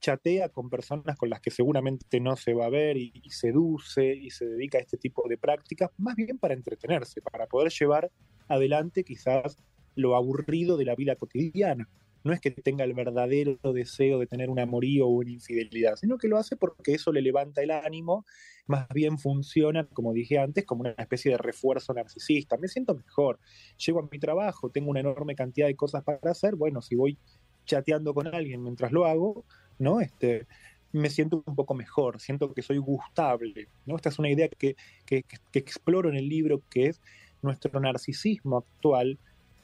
chatea 0.00 0.48
con 0.48 0.68
personas 0.68 1.16
con 1.16 1.30
las 1.30 1.40
que 1.40 1.52
seguramente 1.52 2.18
no 2.18 2.34
se 2.34 2.54
va 2.54 2.66
a 2.66 2.70
ver 2.70 2.96
y, 2.96 3.12
y, 3.22 3.30
seduce 3.30 4.12
y 4.12 4.30
se 4.30 4.44
dedica 4.44 4.78
a 4.78 4.80
este 4.80 4.96
tipo 4.96 5.22
de 5.28 5.38
prácticas, 5.38 5.90
más 5.96 6.16
bien 6.16 6.38
para 6.38 6.54
entretenerse, 6.54 7.22
para 7.22 7.46
poder 7.46 7.70
llevar 7.70 8.10
adelante 8.48 9.04
quizás 9.04 9.56
lo 9.94 10.16
aburrido 10.16 10.76
de 10.76 10.86
la 10.86 10.96
vida 10.96 11.14
cotidiana. 11.14 11.88
No 12.24 12.32
es 12.32 12.40
que 12.40 12.50
tenga 12.50 12.84
el 12.84 12.94
verdadero 12.94 13.58
deseo 13.72 14.18
de 14.18 14.26
tener 14.26 14.50
un 14.50 14.58
amorío 14.58 15.06
o 15.06 15.10
una 15.10 15.30
infidelidad, 15.30 15.96
sino 15.96 16.18
que 16.18 16.28
lo 16.28 16.38
hace 16.38 16.56
porque 16.56 16.94
eso 16.94 17.12
le 17.12 17.22
levanta 17.22 17.62
el 17.62 17.70
ánimo, 17.70 18.24
más 18.66 18.86
bien 18.88 19.18
funciona, 19.18 19.86
como 19.86 20.12
dije 20.12 20.38
antes, 20.38 20.64
como 20.64 20.82
una 20.82 20.90
especie 20.92 21.32
de 21.32 21.38
refuerzo 21.38 21.92
narcisista. 21.94 22.56
Me 22.58 22.68
siento 22.68 22.94
mejor, 22.94 23.40
llego 23.84 24.00
a 24.00 24.08
mi 24.10 24.18
trabajo, 24.18 24.70
tengo 24.70 24.90
una 24.90 25.00
enorme 25.00 25.34
cantidad 25.34 25.66
de 25.66 25.76
cosas 25.76 26.04
para 26.04 26.18
hacer, 26.30 26.54
bueno, 26.54 26.80
si 26.82 26.94
voy 26.94 27.18
chateando 27.64 28.14
con 28.14 28.26
alguien 28.26 28.62
mientras 28.62 28.92
lo 28.92 29.06
hago, 29.06 29.44
¿no? 29.78 30.00
Este, 30.00 30.46
me 30.92 31.10
siento 31.10 31.42
un 31.46 31.56
poco 31.56 31.74
mejor, 31.74 32.20
siento 32.20 32.52
que 32.52 32.62
soy 32.62 32.78
gustable, 32.78 33.68
¿no? 33.86 33.96
Esta 33.96 34.10
es 34.10 34.18
una 34.18 34.30
idea 34.30 34.48
que, 34.48 34.76
que, 35.06 35.24
que 35.24 35.58
exploro 35.58 36.08
en 36.08 36.16
el 36.16 36.28
libro, 36.28 36.62
que 36.70 36.86
es 36.86 37.00
nuestro 37.40 37.80
narcisismo 37.80 38.58
actual, 38.58 39.18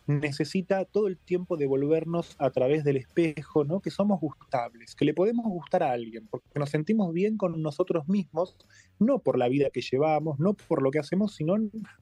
necesita 0.08 0.86
todo 0.86 1.06
el 1.06 1.18
tiempo 1.18 1.58
devolvernos 1.58 2.34
a 2.38 2.50
través 2.50 2.82
del 2.82 2.96
espejo, 2.96 3.64
¿no? 3.64 3.80
Que 3.80 3.90
somos 3.90 4.18
gustables, 4.20 4.94
que 4.94 5.04
le 5.04 5.12
podemos 5.12 5.44
gustar 5.46 5.82
a 5.82 5.92
alguien, 5.92 6.26
porque 6.28 6.58
nos 6.58 6.70
sentimos 6.70 7.12
bien 7.12 7.36
con 7.36 7.60
nosotros 7.62 8.08
mismos, 8.08 8.56
no 8.98 9.18
por 9.18 9.38
la 9.38 9.48
vida 9.48 9.68
que 9.70 9.82
llevamos, 9.82 10.40
no 10.40 10.54
por 10.54 10.82
lo 10.82 10.90
que 10.90 10.98
hacemos, 10.98 11.34
sino 11.34 11.56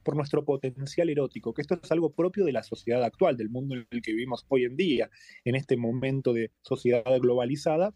por 0.05 0.15
nuestro 0.15 0.45
potencial 0.45 1.11
erótico, 1.11 1.53
que 1.53 1.63
esto 1.63 1.79
es 1.83 1.91
algo 1.91 2.11
propio 2.11 2.45
de 2.45 2.53
la 2.53 2.63
sociedad 2.63 3.03
actual, 3.03 3.37
del 3.37 3.51
mundo 3.51 3.75
en 3.75 3.87
el 3.91 4.03
que 4.03 4.13
vivimos 4.13 4.47
hoy 4.49 4.65
en 4.65 4.77
día, 4.77 5.11
en 5.45 5.57
este 5.57 5.77
momento 5.77 6.33
de 6.33 6.53
sociedad 6.63 7.05
globalizada. 7.21 7.93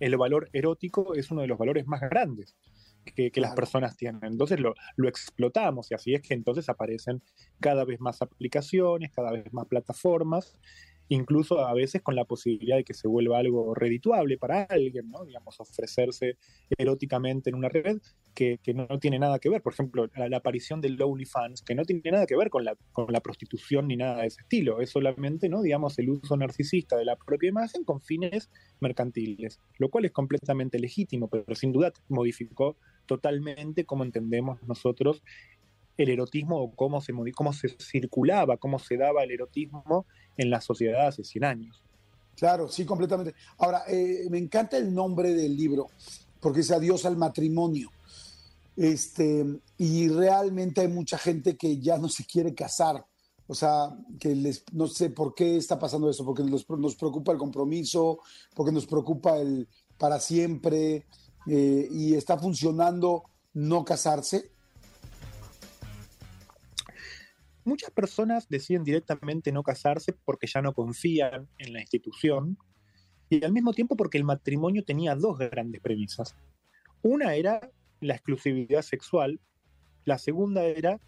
El 0.00 0.18
valor 0.18 0.50
erótico 0.52 1.14
es 1.14 1.30
uno 1.30 1.40
de 1.40 1.46
los 1.46 1.56
valores 1.56 1.86
más 1.86 2.02
grandes 2.02 2.56
que, 3.04 3.32
las 3.40 3.54
personas 3.54 3.96
tienen. 3.96 4.20
Entonces 4.24 4.60
lo, 4.60 4.74
lo, 4.96 5.08
explotamos 5.08 5.90
y 5.90 5.94
así 5.94 6.14
es 6.14 6.22
que 6.22 6.34
entonces 6.34 6.68
aparecen 6.68 7.22
cada 7.60 7.84
vez 7.84 8.00
más 8.00 8.22
aplicaciones, 8.22 9.10
cada 9.12 9.32
vez 9.32 9.52
más 9.52 9.66
plataformas, 9.66 10.56
incluso 11.14 11.60
a 11.66 11.74
veces 11.74 12.02
con 12.02 12.16
la 12.16 12.24
posibilidad 12.24 12.76
de 12.76 12.84
que 12.84 12.94
se 12.94 13.08
vuelva 13.08 13.38
algo 13.38 13.74
redituable 13.74 14.38
para 14.38 14.62
alguien, 14.64 15.10
¿no? 15.10 15.24
Digamos, 15.24 15.60
ofrecerse 15.60 16.36
eróticamente 16.78 17.50
en 17.50 17.56
una 17.56 17.68
red 17.68 17.98
que, 18.34 18.58
que 18.62 18.74
no 18.74 18.86
tiene 18.98 19.18
nada 19.18 19.38
que 19.38 19.50
ver. 19.50 19.62
Por 19.62 19.74
ejemplo, 19.74 20.08
la, 20.16 20.36
aparición 20.36 20.80
del 20.80 21.00
OnlyFans, 21.00 21.62
que 21.62 21.74
no 21.74 21.84
tiene 21.84 22.10
nada 22.10 22.26
que 22.26 22.36
ver 22.36 22.50
con 22.50 22.64
la, 22.64 22.76
con 22.92 23.12
la 23.12 23.20
prostitución 23.20 23.88
ni 23.88 23.96
nada 23.96 24.22
de 24.22 24.28
ese 24.28 24.40
estilo. 24.40 24.80
Es 24.80 24.90
solamente, 24.90 25.48
¿no? 25.48 25.62
Digamos, 25.62 25.98
el 25.98 26.10
uso 26.10 26.36
narcisista 26.36 26.96
de 26.96 27.04
la 27.04 27.16
propia 27.16 27.48
imagen 27.48 27.84
con 27.84 28.00
fines 28.00 28.50
mercantiles, 28.80 29.60
lo 29.78 29.90
cual 29.90 30.06
es 30.06 30.12
completamente 30.12 30.78
legítimo, 30.78 31.28
pero 31.28 31.54
sin 31.54 31.72
duda 31.72 31.92
modificó 32.08 32.76
totalmente 33.06 33.84
cómo 33.84 34.04
entendemos 34.04 34.62
nosotros 34.62 35.22
el 35.96 36.08
erotismo 36.08 36.60
o 36.60 36.74
cómo 36.74 37.00
se, 37.00 37.12
cómo 37.34 37.52
se 37.52 37.68
circulaba, 37.78 38.56
cómo 38.56 38.78
se 38.78 38.96
daba 38.96 39.22
el 39.24 39.30
erotismo 39.30 40.06
en 40.36 40.50
la 40.50 40.60
sociedad 40.60 41.08
hace 41.08 41.24
100 41.24 41.44
años. 41.44 41.82
Claro, 42.36 42.68
sí, 42.68 42.84
completamente. 42.84 43.34
Ahora, 43.58 43.84
eh, 43.88 44.26
me 44.30 44.38
encanta 44.38 44.76
el 44.78 44.92
nombre 44.92 45.34
del 45.34 45.56
libro, 45.56 45.88
porque 46.40 46.60
es 46.60 46.70
Adiós 46.70 47.04
al 47.04 47.16
matrimonio. 47.16 47.90
Este, 48.74 49.44
y 49.76 50.08
realmente 50.08 50.80
hay 50.80 50.88
mucha 50.88 51.18
gente 51.18 51.56
que 51.56 51.78
ya 51.78 51.98
no 51.98 52.08
se 52.08 52.24
quiere 52.24 52.54
casar. 52.54 53.04
O 53.46 53.54
sea, 53.54 53.90
que 54.18 54.34
les, 54.34 54.64
no 54.72 54.86
sé 54.86 55.10
por 55.10 55.34
qué 55.34 55.56
está 55.56 55.78
pasando 55.78 56.08
eso, 56.08 56.24
porque 56.24 56.42
nos, 56.42 56.68
nos 56.70 56.96
preocupa 56.96 57.32
el 57.32 57.38
compromiso, 57.38 58.20
porque 58.54 58.72
nos 58.72 58.86
preocupa 58.86 59.36
el 59.36 59.68
para 59.98 60.18
siempre, 60.18 61.06
eh, 61.46 61.88
y 61.90 62.14
está 62.14 62.38
funcionando 62.38 63.24
no 63.54 63.84
casarse? 63.84 64.50
Muchas 67.64 67.90
personas 67.90 68.48
deciden 68.48 68.82
directamente 68.82 69.52
no 69.52 69.62
casarse 69.62 70.12
porque 70.24 70.48
ya 70.48 70.62
no 70.62 70.72
confían 70.72 71.48
en 71.58 71.72
la 71.72 71.80
institución 71.80 72.58
y 73.28 73.44
al 73.44 73.52
mismo 73.52 73.72
tiempo 73.72 73.96
porque 73.96 74.18
el 74.18 74.24
matrimonio 74.24 74.84
tenía 74.84 75.14
dos 75.14 75.38
grandes 75.38 75.80
premisas. 75.80 76.34
Una 77.02 77.34
era 77.34 77.70
la 78.00 78.14
exclusividad 78.14 78.82
sexual, 78.82 79.40
la 80.04 80.18
segunda 80.18 80.64
era 80.64 81.00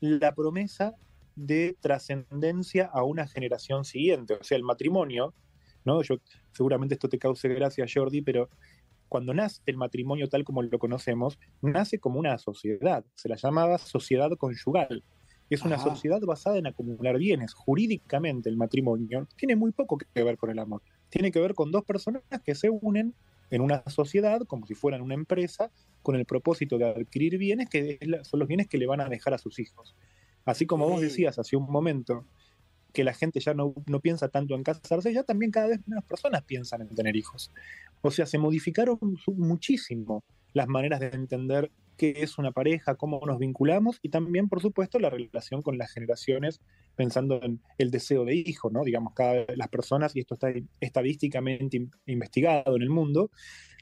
la 0.00 0.34
promesa 0.34 0.94
de 1.36 1.76
trascendencia 1.80 2.90
a 2.92 3.02
una 3.02 3.26
generación 3.26 3.84
siguiente. 3.84 4.34
O 4.34 4.44
sea, 4.44 4.56
el 4.56 4.62
matrimonio, 4.62 5.34
¿no? 5.84 6.02
Yo, 6.02 6.16
seguramente 6.52 6.94
esto 6.94 7.08
te 7.08 7.18
cause 7.18 7.48
gracia, 7.48 7.86
Jordi, 7.92 8.22
pero 8.22 8.50
cuando 9.08 9.34
nace 9.34 9.62
el 9.66 9.76
matrimonio 9.76 10.28
tal 10.28 10.44
como 10.44 10.62
lo 10.62 10.78
conocemos, 10.78 11.38
nace 11.62 11.98
como 11.98 12.18
una 12.18 12.38
sociedad, 12.38 13.04
se 13.14 13.28
la 13.28 13.36
llamaba 13.36 13.78
sociedad 13.78 14.30
conyugal. 14.38 15.04
Es 15.50 15.62
una 15.62 15.78
sociedad 15.78 16.20
basada 16.22 16.56
en 16.56 16.66
acumular 16.66 17.18
bienes. 17.18 17.52
Jurídicamente 17.52 18.48
el 18.48 18.56
matrimonio 18.56 19.28
tiene 19.36 19.56
muy 19.56 19.72
poco 19.72 19.98
que 19.98 20.22
ver 20.22 20.38
con 20.38 20.50
el 20.50 20.58
amor. 20.58 20.82
Tiene 21.10 21.30
que 21.30 21.38
ver 21.38 21.54
con 21.54 21.70
dos 21.70 21.84
personas 21.84 22.22
que 22.44 22.54
se 22.54 22.70
unen 22.70 23.14
en 23.50 23.60
una 23.60 23.82
sociedad 23.86 24.40
como 24.46 24.66
si 24.66 24.74
fueran 24.74 25.02
una 25.02 25.14
empresa 25.14 25.70
con 26.02 26.16
el 26.16 26.24
propósito 26.24 26.78
de 26.78 26.86
adquirir 26.86 27.38
bienes 27.38 27.68
que 27.68 27.98
son 28.22 28.40
los 28.40 28.48
bienes 28.48 28.68
que 28.68 28.78
le 28.78 28.86
van 28.86 29.00
a 29.00 29.08
dejar 29.08 29.34
a 29.34 29.38
sus 29.38 29.58
hijos. 29.58 29.94
Así 30.44 30.66
como 30.66 30.88
vos 30.88 31.00
decías 31.00 31.38
hace 31.38 31.56
un 31.56 31.70
momento 31.70 32.26
que 32.94 33.04
la 33.04 33.12
gente 33.12 33.40
ya 33.40 33.52
no, 33.52 33.74
no 33.86 34.00
piensa 34.00 34.28
tanto 34.28 34.54
en 34.54 34.62
casarse, 34.62 35.12
ya 35.12 35.24
también 35.24 35.50
cada 35.50 35.66
vez 35.66 35.80
menos 35.86 36.04
personas 36.04 36.42
piensan 36.44 36.80
en 36.80 36.94
tener 36.94 37.16
hijos. 37.16 37.50
O 38.00 38.10
sea, 38.10 38.24
se 38.24 38.38
modificaron 38.38 38.98
muchísimo 39.26 40.22
las 40.54 40.68
maneras 40.68 41.00
de 41.00 41.08
entender 41.08 41.70
qué 41.96 42.14
es 42.18 42.38
una 42.38 42.52
pareja, 42.52 42.94
cómo 42.94 43.20
nos 43.26 43.38
vinculamos 43.38 43.98
y 44.00 44.08
también, 44.08 44.48
por 44.48 44.60
supuesto, 44.60 44.98
la 44.98 45.10
relación 45.10 45.60
con 45.60 45.76
las 45.76 45.92
generaciones, 45.92 46.60
pensando 46.94 47.40
en 47.42 47.60
el 47.78 47.90
deseo 47.90 48.24
de 48.24 48.36
hijo, 48.36 48.70
¿no? 48.70 48.84
Digamos, 48.84 49.12
cada 49.12 49.32
vez 49.32 49.56
las 49.56 49.68
personas, 49.68 50.14
y 50.14 50.20
esto 50.20 50.34
está 50.34 50.52
estadísticamente 50.80 51.88
investigado 52.06 52.76
en 52.76 52.82
el 52.82 52.90
mundo, 52.90 53.30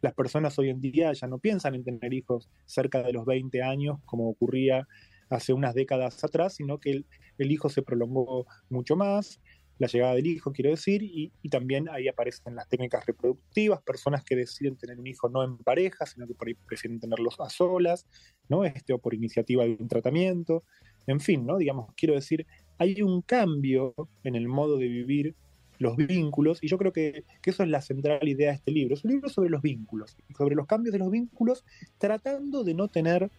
las 0.00 0.14
personas 0.14 0.59
hoy 0.59 0.71
en 0.71 0.81
día 0.81 1.12
ya 1.12 1.26
no 1.26 1.38
piensan 1.38 1.75
en 1.75 1.85
tener 1.85 2.14
hijos 2.14 2.49
cerca 2.64 3.02
de 3.02 3.12
los 3.12 3.26
20 3.26 3.62
años, 3.62 3.99
como 4.07 4.28
ocurría 4.28 4.88
hace 5.32 5.52
unas 5.52 5.74
décadas 5.74 6.22
atrás, 6.22 6.54
sino 6.54 6.78
que 6.78 7.04
el, 7.38 7.50
hijo 7.50 7.68
se 7.68 7.82
prolongó 7.82 8.46
mucho 8.68 8.96
más, 8.96 9.40
la 9.78 9.88
llegada 9.88 10.14
del 10.14 10.26
hijo, 10.26 10.52
quiero 10.52 10.70
decir, 10.70 11.02
y, 11.02 11.32
también 11.48 11.88
ahí 11.88 12.06
aparecen 12.06 12.54
las 12.54 12.68
técnicas 12.68 13.04
reproductivas, 13.06 13.82
personas 13.82 14.22
que 14.24 14.36
deciden 14.36 14.76
tener 14.76 14.98
un 14.98 15.06
hijo 15.06 15.28
no 15.28 15.42
en 15.42 15.56
pareja, 15.58 16.06
sino 16.06 16.26
que 16.26 16.34
por 16.34 16.46
ahí 16.46 16.54
prefieren 16.54 17.00
tenerlos 17.00 17.40
a 17.40 17.48
solas, 17.48 18.06
¿no? 18.48 18.64
Este, 18.64 18.92
o 18.92 18.98
por 18.98 19.14
iniciativa 19.14 19.64
de 19.64 19.76
un 19.80 19.88
tratamiento, 19.88 20.62
en 21.06 21.18
fin, 21.18 21.46
¿no? 21.46 21.56
Digamos, 21.56 21.92
quiero 21.96 22.14
decir, 22.14 22.46
hay 22.78 23.02
un 23.02 23.22
cambio 23.22 23.94
en 24.22 24.36
el 24.36 24.46
modo 24.46 24.76
de 24.76 24.86
vivir 24.86 25.34
los 25.78 25.96
vínculos, 25.96 26.62
y 26.62 26.68
yo 26.68 26.78
creo 26.78 26.92
que, 26.92 27.24
que, 27.42 27.50
eso 27.50 27.64
es 27.64 27.68
la 27.68 27.80
central 27.80 28.28
idea 28.28 28.50
de 28.50 28.56
este 28.56 28.70
libro. 28.70 28.94
Es 28.94 29.04
un 29.04 29.10
libro 29.10 29.28
sobre 29.28 29.50
los 29.50 29.62
vínculos, 29.62 30.16
sobre 30.36 30.54
los 30.54 30.66
cambios 30.66 30.92
de 30.92 31.00
los 31.00 31.10
vínculos, 31.10 31.64
tratando 31.98 32.62
de 32.62 32.74
no 32.74 32.86
tener 32.86 33.30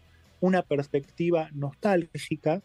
una 0.43 0.62
perspectiva 0.62 1.50
nostálgica, 1.53 2.62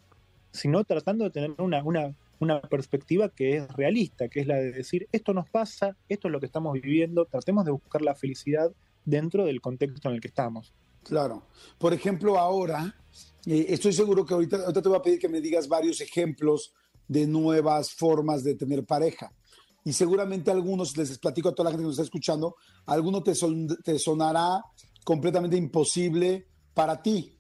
sino 0.51 0.83
tratando 0.83 1.23
de 1.23 1.31
tener 1.31 1.55
una, 1.59 1.85
una, 1.85 2.17
una 2.41 2.61
perspectiva 2.61 3.29
que 3.29 3.59
es 3.59 3.69
realista, 3.69 4.29
que 4.29 4.41
es 4.41 4.49
la 4.49 4.57
de 4.57 4.73
decir, 4.73 5.07
esto 5.13 5.33
nos 5.33 5.49
pasa, 5.49 5.97
esto 6.09 6.27
es 6.27 6.33
lo 6.33 6.41
que 6.41 6.47
estamos 6.47 6.73
viviendo, 6.73 7.27
tratemos 7.27 7.65
de 7.65 7.71
buscar 7.71 8.03
la 8.03 8.17
felicidad 8.17 8.73
dentro 9.05 9.45
del 9.45 9.61
contexto 9.61 10.09
en 10.09 10.17
el 10.17 10.21
que 10.21 10.27
estamos. 10.27 10.75
Claro. 11.05 11.45
Por 11.79 11.95
ejemplo, 11.95 12.37
ahora, 12.37 12.97
eh, 13.47 13.67
estoy 13.69 13.93
seguro 13.93 14.27
que 14.27 14.35
ahorita, 14.35 14.57
ahorita 14.57 14.83
te 14.83 14.89
voy 14.89 14.99
a 14.99 15.03
pedir 15.03 15.21
que 15.21 15.29
me 15.29 15.41
digas 15.41 15.69
varios 15.69 16.01
ejemplos 16.01 16.75
de 17.07 17.29
nuevas 17.29 17.93
formas 17.93 18.43
de 18.43 18.57
tener 18.57 18.85
pareja. 18.87 19.31
Y 19.85 19.93
seguramente 19.93 20.51
algunos, 20.51 20.97
les 20.97 21.17
platico 21.19 21.51
a 21.51 21.55
toda 21.55 21.67
la 21.67 21.71
gente 21.71 21.85
que 21.85 21.87
nos 21.87 21.95
está 21.95 22.03
escuchando, 22.03 22.57
alguno 22.87 23.23
te, 23.23 23.35
te 23.85 23.99
sonará 24.01 24.65
completamente 25.05 25.57
imposible 25.57 26.49
para 26.75 27.01
ti. 27.01 27.38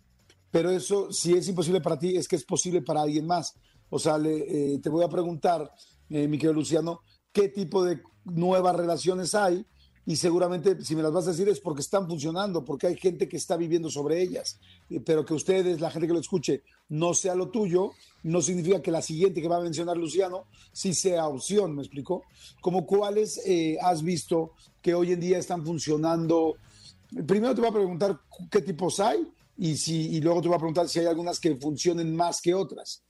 Pero 0.50 0.70
eso, 0.70 1.12
si 1.12 1.34
es 1.34 1.48
imposible 1.48 1.80
para 1.80 1.98
ti, 1.98 2.16
es 2.16 2.26
que 2.26 2.36
es 2.36 2.44
posible 2.44 2.82
para 2.82 3.02
alguien 3.02 3.26
más. 3.26 3.54
O 3.90 3.98
sea, 3.98 4.18
eh, 4.24 4.78
te 4.82 4.88
voy 4.88 5.04
a 5.04 5.08
preguntar, 5.08 5.70
eh, 6.10 6.28
mi 6.28 6.38
querido 6.38 6.54
Luciano, 6.54 7.00
qué 7.32 7.48
tipo 7.48 7.84
de 7.84 8.02
nuevas 8.24 8.76
relaciones 8.76 9.34
hay 9.34 9.64
y 10.04 10.16
seguramente 10.16 10.82
si 10.82 10.96
me 10.96 11.02
las 11.02 11.12
vas 11.12 11.26
a 11.26 11.30
decir 11.30 11.48
es 11.50 11.60
porque 11.60 11.82
están 11.82 12.06
funcionando, 12.06 12.64
porque 12.64 12.86
hay 12.86 12.96
gente 12.96 13.28
que 13.28 13.36
está 13.36 13.58
viviendo 13.58 13.90
sobre 13.90 14.22
ellas, 14.22 14.58
eh, 14.88 15.00
pero 15.04 15.24
que 15.24 15.34
ustedes, 15.34 15.80
la 15.80 15.90
gente 15.90 16.06
que 16.06 16.14
lo 16.14 16.20
escuche, 16.20 16.62
no 16.88 17.12
sea 17.12 17.34
lo 17.34 17.50
tuyo, 17.50 17.92
no 18.22 18.40
significa 18.40 18.80
que 18.80 18.90
la 18.90 19.02
siguiente 19.02 19.42
que 19.42 19.48
va 19.48 19.58
a 19.58 19.62
mencionar 19.62 19.98
Luciano 19.98 20.44
sí 20.72 20.94
sea 20.94 21.28
opción, 21.28 21.74
¿me 21.74 21.82
explicó? 21.82 22.22
Como 22.62 22.86
cuáles 22.86 23.40
has 23.82 24.02
visto 24.02 24.52
que 24.80 24.94
hoy 24.94 25.12
en 25.12 25.20
día 25.20 25.38
están 25.38 25.64
funcionando. 25.64 26.54
Primero 27.26 27.54
te 27.54 27.60
voy 27.60 27.70
a 27.70 27.74
preguntar 27.74 28.20
qué 28.50 28.62
tipos 28.62 29.00
hay 29.00 29.30
y, 29.58 29.76
si, 29.76 30.16
y 30.16 30.20
luego 30.20 30.40
te 30.40 30.48
voy 30.48 30.54
a 30.54 30.58
preguntar 30.58 30.88
si 30.88 31.00
hay 31.00 31.06
algunas 31.06 31.40
que 31.40 31.56
funcionen 31.56 32.14
más 32.14 32.40
que 32.40 32.54
otras. 32.54 33.02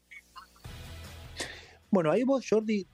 Bueno, 1.90 2.10
ahí 2.10 2.24
vos, 2.24 2.44
Jordi, 2.48 2.86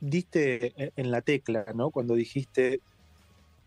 diste 0.00 0.72
en 0.96 1.10
la 1.10 1.20
tecla, 1.20 1.66
¿no? 1.74 1.90
Cuando 1.90 2.14
dijiste, 2.14 2.80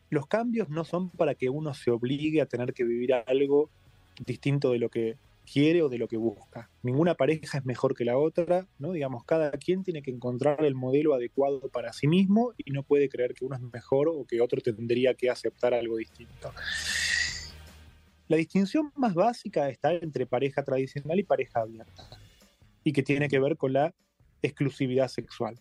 los 0.09 0.27
cambios 0.27 0.69
no 0.69 0.85
son 0.85 1.09
para 1.09 1.35
que 1.35 1.49
uno 1.49 1.73
se 1.73 1.91
obligue 1.91 2.41
a 2.41 2.45
tener 2.45 2.73
que 2.73 2.85
vivir 2.85 3.13
algo 3.13 3.69
distinto 4.25 4.71
de 4.71 4.79
lo 4.79 4.89
que 4.89 5.17
quiere 5.51 5.81
o 5.81 5.89
de 5.89 5.97
lo 5.97 6.07
que 6.07 6.17
busca. 6.17 6.69
Ninguna 6.81 7.15
pareja 7.15 7.57
es 7.57 7.65
mejor 7.65 7.95
que 7.95 8.05
la 8.05 8.17
otra, 8.17 8.65
¿no? 8.79 8.93
Digamos, 8.93 9.25
cada 9.25 9.51
quien 9.51 9.83
tiene 9.83 10.01
que 10.01 10.11
encontrar 10.11 10.63
el 10.63 10.75
modelo 10.75 11.13
adecuado 11.13 11.67
para 11.69 11.91
sí 11.91 12.07
mismo 12.07 12.53
y 12.57 12.71
no 12.71 12.83
puede 12.83 13.09
creer 13.09 13.33
que 13.33 13.43
uno 13.43 13.55
es 13.55 13.61
mejor 13.61 14.07
o 14.07 14.25
que 14.25 14.39
otro 14.39 14.61
tendría 14.61 15.13
que 15.15 15.29
aceptar 15.29 15.73
algo 15.73 15.97
distinto. 15.97 16.53
La 18.27 18.37
distinción 18.37 18.91
más 18.95 19.13
básica 19.13 19.69
está 19.69 19.93
entre 19.93 20.25
pareja 20.25 20.63
tradicional 20.63 21.19
y 21.19 21.23
pareja 21.23 21.61
abierta, 21.61 22.09
y 22.83 22.93
que 22.93 23.03
tiene 23.03 23.27
que 23.27 23.39
ver 23.39 23.57
con 23.57 23.73
la 23.73 23.93
exclusividad 24.41 25.07
sexual. 25.07 25.59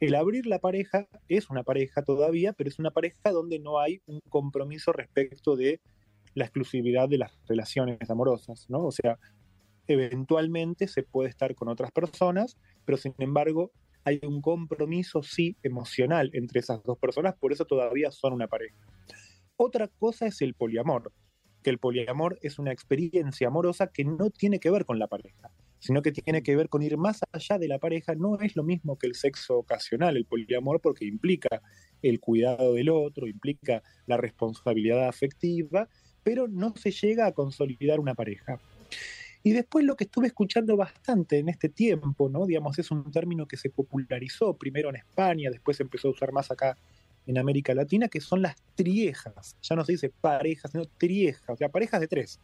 El 0.00 0.14
abrir 0.14 0.46
la 0.46 0.60
pareja 0.60 1.06
es 1.28 1.50
una 1.50 1.62
pareja 1.62 2.02
todavía, 2.02 2.54
pero 2.54 2.68
es 2.70 2.78
una 2.78 2.90
pareja 2.90 3.32
donde 3.32 3.58
no 3.58 3.78
hay 3.78 4.00
un 4.06 4.20
compromiso 4.30 4.92
respecto 4.92 5.56
de 5.56 5.80
la 6.34 6.44
exclusividad 6.44 7.08
de 7.08 7.18
las 7.18 7.32
relaciones 7.46 8.08
amorosas, 8.08 8.64
¿no? 8.70 8.86
O 8.86 8.92
sea, 8.92 9.18
eventualmente 9.86 10.88
se 10.88 11.02
puede 11.02 11.28
estar 11.28 11.54
con 11.54 11.68
otras 11.68 11.90
personas, 11.92 12.56
pero 12.86 12.96
sin 12.96 13.14
embargo 13.18 13.72
hay 14.04 14.20
un 14.22 14.40
compromiso, 14.40 15.22
sí, 15.22 15.56
emocional 15.62 16.30
entre 16.32 16.60
esas 16.60 16.82
dos 16.82 16.96
personas, 16.98 17.34
por 17.36 17.52
eso 17.52 17.66
todavía 17.66 18.10
son 18.10 18.32
una 18.32 18.48
pareja. 18.48 18.76
Otra 19.56 19.88
cosa 19.88 20.26
es 20.26 20.40
el 20.40 20.54
poliamor, 20.54 21.12
que 21.62 21.70
el 21.70 21.78
poliamor 21.78 22.38
es 22.42 22.58
una 22.58 22.72
experiencia 22.72 23.48
amorosa 23.48 23.88
que 23.88 24.04
no 24.04 24.30
tiene 24.30 24.60
que 24.60 24.70
ver 24.70 24.84
con 24.84 24.98
la 24.98 25.06
pareja, 25.06 25.50
sino 25.78 26.02
que 26.02 26.12
tiene 26.12 26.42
que 26.42 26.56
ver 26.56 26.68
con 26.68 26.82
ir 26.82 26.96
más 26.96 27.20
allá 27.32 27.58
de 27.58 27.68
la 27.68 27.78
pareja. 27.78 28.14
No 28.14 28.40
es 28.40 28.56
lo 28.56 28.62
mismo 28.62 28.98
que 28.98 29.06
el 29.06 29.14
sexo 29.14 29.58
ocasional, 29.58 30.16
el 30.16 30.24
poliamor, 30.24 30.80
porque 30.80 31.04
implica 31.04 31.62
el 32.02 32.20
cuidado 32.20 32.74
del 32.74 32.88
otro, 32.88 33.26
implica 33.26 33.82
la 34.06 34.16
responsabilidad 34.16 35.08
afectiva, 35.08 35.88
pero 36.22 36.48
no 36.48 36.74
se 36.76 36.90
llega 36.90 37.26
a 37.26 37.32
consolidar 37.32 38.00
una 38.00 38.14
pareja. 38.14 38.60
Y 39.42 39.52
después 39.52 39.84
lo 39.86 39.96
que 39.96 40.04
estuve 40.04 40.26
escuchando 40.26 40.76
bastante 40.76 41.38
en 41.38 41.48
este 41.48 41.70
tiempo, 41.70 42.28
¿no? 42.28 42.44
Digamos, 42.44 42.78
es 42.78 42.90
un 42.90 43.10
término 43.10 43.46
que 43.46 43.56
se 43.56 43.70
popularizó 43.70 44.54
primero 44.54 44.90
en 44.90 44.96
España, 44.96 45.50
después 45.50 45.80
empezó 45.80 46.08
a 46.08 46.10
usar 46.10 46.32
más 46.32 46.50
acá 46.50 46.76
en 47.26 47.38
América 47.38 47.74
Latina, 47.74 48.08
que 48.08 48.20
son 48.20 48.42
las 48.42 48.56
triejas. 48.74 49.56
Ya 49.62 49.76
no 49.76 49.84
se 49.84 49.92
dice 49.92 50.10
parejas, 50.20 50.70
sino 50.72 50.84
triejas, 50.98 51.48
o 51.48 51.56
sea, 51.56 51.68
parejas 51.68 52.00
de 52.00 52.08
tres, 52.08 52.40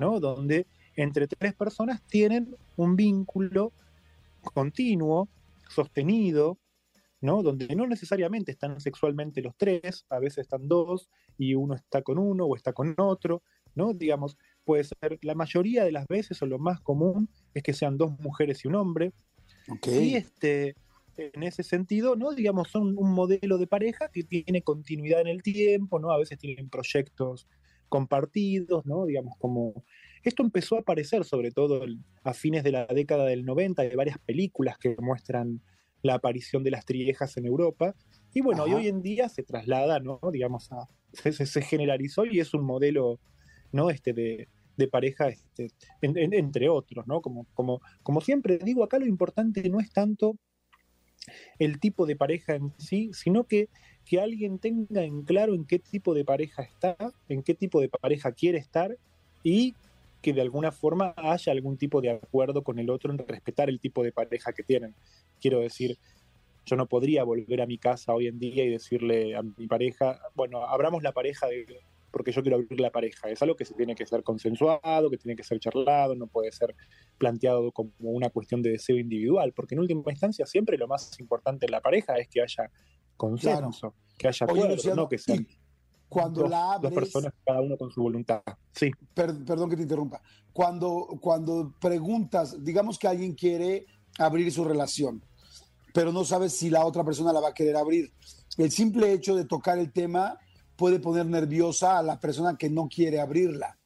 ¿no? 0.00 0.20
Donde 0.20 0.66
entre 0.96 1.26
tres 1.26 1.54
personas 1.54 2.02
tienen 2.02 2.54
un 2.76 2.96
vínculo 2.96 3.72
continuo, 4.42 5.28
sostenido, 5.68 6.58
¿no? 7.20 7.42
Donde 7.42 7.74
no 7.74 7.86
necesariamente 7.86 8.52
están 8.52 8.80
sexualmente 8.80 9.40
los 9.40 9.56
tres, 9.56 10.04
a 10.10 10.18
veces 10.18 10.38
están 10.38 10.68
dos 10.68 11.08
y 11.38 11.54
uno 11.54 11.74
está 11.74 12.02
con 12.02 12.18
uno 12.18 12.44
o 12.44 12.56
está 12.56 12.72
con 12.72 12.94
otro, 12.98 13.42
¿no? 13.74 13.94
Digamos, 13.94 14.36
puede 14.64 14.84
ser 14.84 15.18
la 15.22 15.34
mayoría 15.34 15.84
de 15.84 15.92
las 15.92 16.06
veces 16.08 16.42
o 16.42 16.46
lo 16.46 16.58
más 16.58 16.80
común 16.80 17.28
es 17.54 17.62
que 17.62 17.72
sean 17.72 17.96
dos 17.96 18.18
mujeres 18.18 18.64
y 18.64 18.68
un 18.68 18.74
hombre. 18.74 19.12
Y 19.86 20.16
este, 20.16 20.74
en 21.16 21.42
ese 21.42 21.62
sentido, 21.62 22.16
¿no? 22.16 22.32
Digamos, 22.32 22.68
son 22.68 22.96
un 22.96 23.12
modelo 23.12 23.58
de 23.58 23.66
pareja 23.66 24.10
que 24.12 24.22
tiene 24.24 24.62
continuidad 24.62 25.20
en 25.20 25.28
el 25.28 25.42
tiempo, 25.42 25.98
¿no? 25.98 26.10
A 26.10 26.18
veces 26.18 26.38
tienen 26.38 26.68
proyectos 26.68 27.48
compartidos, 27.88 28.86
¿no? 28.86 29.06
Digamos, 29.06 29.34
como... 29.38 29.84
Esto 30.24 30.42
empezó 30.42 30.76
a 30.76 30.80
aparecer 30.80 31.24
sobre 31.24 31.50
todo 31.50 31.84
a 32.22 32.32
fines 32.32 32.62
de 32.62 32.72
la 32.72 32.86
década 32.86 33.26
del 33.26 33.44
90, 33.44 33.82
hay 33.82 33.96
varias 33.96 34.18
películas 34.18 34.78
que 34.78 34.94
muestran 35.00 35.60
la 36.02 36.14
aparición 36.14 36.62
de 36.62 36.70
las 36.70 36.84
triejas 36.84 37.36
en 37.36 37.46
Europa, 37.46 37.94
y 38.32 38.40
bueno, 38.40 38.66
y 38.66 38.74
hoy 38.74 38.88
en 38.88 39.02
día 39.02 39.28
se 39.28 39.42
traslada, 39.42 40.00
¿no? 40.00 40.20
Digamos, 40.32 40.70
a, 40.72 40.88
se, 41.12 41.32
se, 41.32 41.62
generalizó 41.62 42.24
y 42.24 42.40
es 42.40 42.54
un 42.54 42.64
modelo, 42.64 43.20
¿no? 43.72 43.90
Este 43.90 44.12
de, 44.12 44.48
de 44.76 44.88
pareja, 44.88 45.28
este, 45.28 45.68
entre 46.00 46.68
otros, 46.68 47.06
¿no? 47.06 47.20
Como, 47.20 47.46
como, 47.54 47.80
como 48.02 48.20
siempre 48.20 48.58
digo, 48.58 48.84
acá 48.84 48.98
lo 48.98 49.06
importante 49.06 49.68
no 49.68 49.80
es 49.80 49.92
tanto 49.92 50.36
el 51.58 51.78
tipo 51.78 52.06
de 52.06 52.16
pareja 52.16 52.54
en 52.54 52.72
sí, 52.78 53.10
sino 53.12 53.44
que, 53.44 53.68
que 54.04 54.20
alguien 54.20 54.58
tenga 54.58 55.02
en 55.02 55.22
claro 55.22 55.54
en 55.54 55.64
qué 55.64 55.78
tipo 55.78 56.14
de 56.14 56.24
pareja 56.24 56.62
está, 56.62 56.96
en 57.28 57.42
qué 57.42 57.54
tipo 57.54 57.80
de 57.80 57.88
pareja 57.88 58.32
quiere 58.32 58.58
estar 58.58 58.96
y 59.42 59.74
que 60.20 60.32
de 60.32 60.40
alguna 60.40 60.70
forma 60.70 61.14
haya 61.16 61.52
algún 61.52 61.76
tipo 61.76 62.00
de 62.00 62.10
acuerdo 62.10 62.62
con 62.62 62.78
el 62.78 62.90
otro 62.90 63.12
en 63.12 63.18
respetar 63.18 63.68
el 63.68 63.80
tipo 63.80 64.02
de 64.02 64.12
pareja 64.12 64.52
que 64.52 64.62
tienen. 64.62 64.94
Quiero 65.40 65.60
decir, 65.60 65.98
yo 66.64 66.76
no 66.76 66.86
podría 66.86 67.24
volver 67.24 67.60
a 67.60 67.66
mi 67.66 67.76
casa 67.76 68.14
hoy 68.14 68.28
en 68.28 68.38
día 68.38 68.64
y 68.64 68.70
decirle 68.70 69.34
a 69.34 69.42
mi 69.42 69.66
pareja, 69.66 70.20
bueno, 70.34 70.64
abramos 70.64 71.02
la 71.02 71.12
pareja 71.12 71.48
de, 71.48 71.66
porque 72.12 72.30
yo 72.30 72.42
quiero 72.42 72.58
abrir 72.58 72.80
la 72.80 72.90
pareja. 72.90 73.28
Es 73.30 73.42
algo 73.42 73.56
que 73.56 73.64
se 73.64 73.74
tiene 73.74 73.94
que 73.94 74.06
ser 74.06 74.22
consensuado, 74.22 75.10
que 75.10 75.16
tiene 75.16 75.34
que 75.34 75.42
ser 75.42 75.58
charlado, 75.58 76.14
no 76.14 76.28
puede 76.28 76.52
ser 76.52 76.76
planteado 77.18 77.72
como 77.72 77.90
una 77.98 78.30
cuestión 78.30 78.62
de 78.62 78.70
deseo 78.70 78.98
individual, 78.98 79.52
porque 79.52 79.74
en 79.74 79.80
última 79.80 80.12
instancia 80.12 80.46
siempre 80.46 80.78
lo 80.78 80.86
más 80.86 81.18
importante 81.18 81.66
en 81.66 81.72
la 81.72 81.80
pareja 81.80 82.14
es 82.18 82.28
que 82.28 82.42
haya 82.42 82.70
consenso, 83.16 83.94
que 84.18 84.28
haya 84.28 84.44
acuerdo, 84.44 84.94
no 84.94 85.08
que 85.08 85.18
sean 85.18 85.46
cuando 86.12 86.42
dos, 86.42 86.50
la 86.50 86.74
abres, 86.74 86.90
dos 86.90 86.92
personas 86.92 87.32
cada 87.44 87.62
uno 87.62 87.76
con 87.78 87.90
su 87.90 88.02
voluntad. 88.02 88.42
Sí. 88.72 88.90
Per, 89.14 89.44
perdón 89.44 89.70
que 89.70 89.76
te 89.76 89.82
interrumpa. 89.82 90.20
Cuando, 90.52 91.18
cuando 91.20 91.74
preguntas, 91.80 92.62
digamos 92.62 92.98
que 92.98 93.08
alguien 93.08 93.32
quiere 93.32 93.86
abrir 94.18 94.52
su 94.52 94.62
relación, 94.62 95.24
pero 95.94 96.12
no 96.12 96.24
sabes 96.24 96.52
si 96.52 96.68
la 96.68 96.84
otra 96.84 97.02
persona 97.02 97.32
la 97.32 97.40
va 97.40 97.48
a 97.48 97.54
querer 97.54 97.76
abrir. 97.76 98.12
El 98.58 98.70
simple 98.70 99.12
hecho 99.12 99.34
de 99.34 99.46
tocar 99.46 99.78
el 99.78 99.90
tema 99.90 100.38
puede 100.82 100.98
poner 100.98 101.24
nerviosa 101.26 101.96
a 101.96 102.02
la 102.02 102.18
persona 102.18 102.56
que 102.56 102.68
no 102.68 102.88
quiere 102.88 103.20
abrirla. 103.20 103.78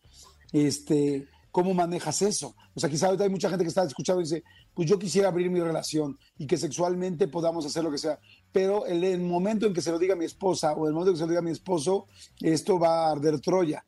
Este, 0.51 1.29
¿Cómo 1.51 1.75
manejas 1.75 2.23
eso? 2.23 2.57
O 2.73 2.81
sea, 2.81 2.89
quizá 2.89 3.11
hay 3.11 3.29
mucha 3.29 3.51
gente 3.51 3.65
que 3.65 3.69
está 3.69 3.85
escuchando 3.85 4.23
y 4.23 4.25
dice, 4.25 4.43
pues 4.73 4.89
yo 4.89 4.99
quisiera 4.99 5.29
abrir 5.29 5.51
mi 5.51 5.61
relación 5.61 6.19
y 6.39 6.47
que 6.47 6.57
sexualmente 6.57 7.29
podamos 7.29 7.67
hacer 7.67 7.85
lo 7.85 7.91
que 7.91 7.99
sea, 7.99 8.19
pero 8.51 8.87
el, 8.87 9.05
el 9.05 9.21
momento 9.21 9.67
en 9.67 9.75
que 9.75 9.83
se 9.83 9.91
lo 9.91 9.99
diga 9.99 10.15
a 10.15 10.17
mi 10.17 10.25
esposa 10.25 10.73
o 10.73 10.87
el 10.87 10.95
momento 10.95 11.11
en 11.11 11.17
que 11.17 11.19
se 11.19 11.25
lo 11.25 11.29
diga 11.29 11.41
a 11.41 11.45
mi 11.45 11.51
esposo, 11.51 12.07
esto 12.41 12.79
va 12.79 13.09
a 13.09 13.13
arder 13.13 13.41
Troya. 13.43 13.85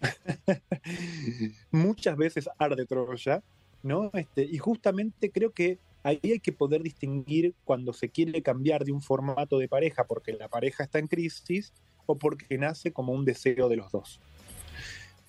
Muchas 1.72 2.16
veces 2.16 2.48
arde 2.56 2.86
Troya, 2.86 3.42
¿no? 3.82 4.12
Este, 4.14 4.44
y 4.44 4.58
justamente 4.58 5.32
creo 5.32 5.50
que 5.50 5.80
ahí 6.02 6.20
hay 6.22 6.40
que 6.40 6.52
poder 6.52 6.82
distinguir 6.82 7.54
cuando 7.64 7.92
se 7.92 8.08
quiere 8.08 8.42
cambiar 8.42 8.84
de 8.84 8.92
un 8.92 9.02
formato 9.02 9.58
de 9.58 9.68
pareja 9.68 10.04
porque 10.04 10.32
la 10.32 10.48
pareja 10.48 10.84
está 10.84 10.98
en 10.98 11.06
crisis 11.06 11.72
o 12.06 12.16
porque 12.16 12.58
nace 12.58 12.92
como 12.92 13.12
un 13.12 13.24
deseo 13.24 13.68
de 13.68 13.76
los 13.76 13.92
dos. 13.92 14.20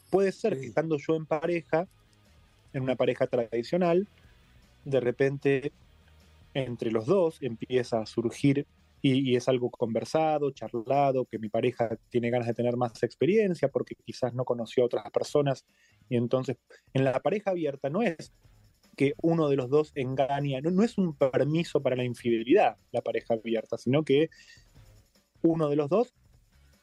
Puede 0.10 0.32
ser 0.32 0.60
que 0.60 0.68
estando 0.68 0.98
yo 0.98 1.16
en 1.16 1.26
pareja, 1.26 1.88
en 2.74 2.84
una 2.84 2.96
pareja 2.96 3.28
tradicional, 3.28 4.08
de 4.86 5.00
repente 5.00 5.72
entre 6.54 6.92
los 6.92 7.06
dos 7.06 7.38
empieza 7.42 8.02
a 8.02 8.06
surgir 8.06 8.66
y, 9.04 9.32
y, 9.32 9.36
es 9.36 9.48
algo 9.48 9.72
conversado, 9.72 10.52
charlado, 10.52 11.26
que 11.26 11.40
mi 11.40 11.50
pareja 11.50 11.98
tiene 12.10 12.30
ganas 12.30 12.48
de 12.48 12.54
tener 12.54 12.78
más 12.78 13.02
experiencia 13.02 13.68
porque 13.68 13.96
quizás 13.96 14.34
no 14.36 14.46
conoció 14.46 14.84
a 14.84 14.86
otras 14.86 15.10
personas 15.10 15.66
y 16.08 16.18
entonces 16.18 16.58
en 16.94 17.06
la 17.06 17.20
pareja 17.20 17.52
abierta 17.52 17.90
no 17.90 18.04
es 18.04 18.32
que 18.96 19.14
uno 19.22 19.50
de 19.50 19.56
los 19.56 19.70
dos 19.70 19.92
engaña, 19.96 20.62
no, 20.62 20.72
no 20.72 20.84
es 20.84 20.98
un 20.98 21.16
permiso 21.16 21.82
para 21.82 21.96
la 21.96 22.04
infidelidad 22.04 22.78
la 22.92 23.02
pareja 23.02 23.36
abierta, 23.36 23.78
sino 23.78 24.04
que 24.04 24.30
uno 25.42 25.70
de 25.70 25.76
los 25.76 25.90
dos 25.90 26.14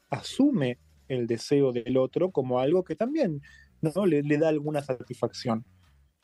asume 0.09 0.79
el 1.07 1.27
deseo 1.27 1.71
del 1.71 1.97
otro 1.97 2.31
como 2.31 2.59
algo 2.59 2.83
que 2.83 2.95
también 2.95 3.41
¿no? 3.81 4.05
le, 4.05 4.21
da 4.37 4.49
alguna 4.49 4.81
satisfacción. 4.81 5.65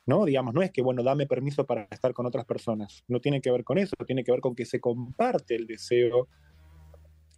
¿no? 0.06 0.24
Digamos, 0.24 0.54
no 0.54 0.62
es 0.62 0.70
que, 0.70 0.82
bueno, 0.82 1.02
dame 1.02 1.26
permiso 1.26 1.66
para 1.66 1.88
estar 1.90 2.12
con 2.12 2.26
otras 2.26 2.46
personas. 2.46 3.04
No 3.08 3.20
tiene 3.20 3.40
que 3.40 3.50
ver 3.50 3.64
con 3.64 3.78
eso, 3.78 3.96
tiene 4.06 4.22
que 4.22 4.30
ver 4.30 4.40
con 4.40 4.54
que 4.54 4.64
se 4.64 4.80
comparte 4.80 5.56
el 5.56 5.66
deseo 5.66 6.28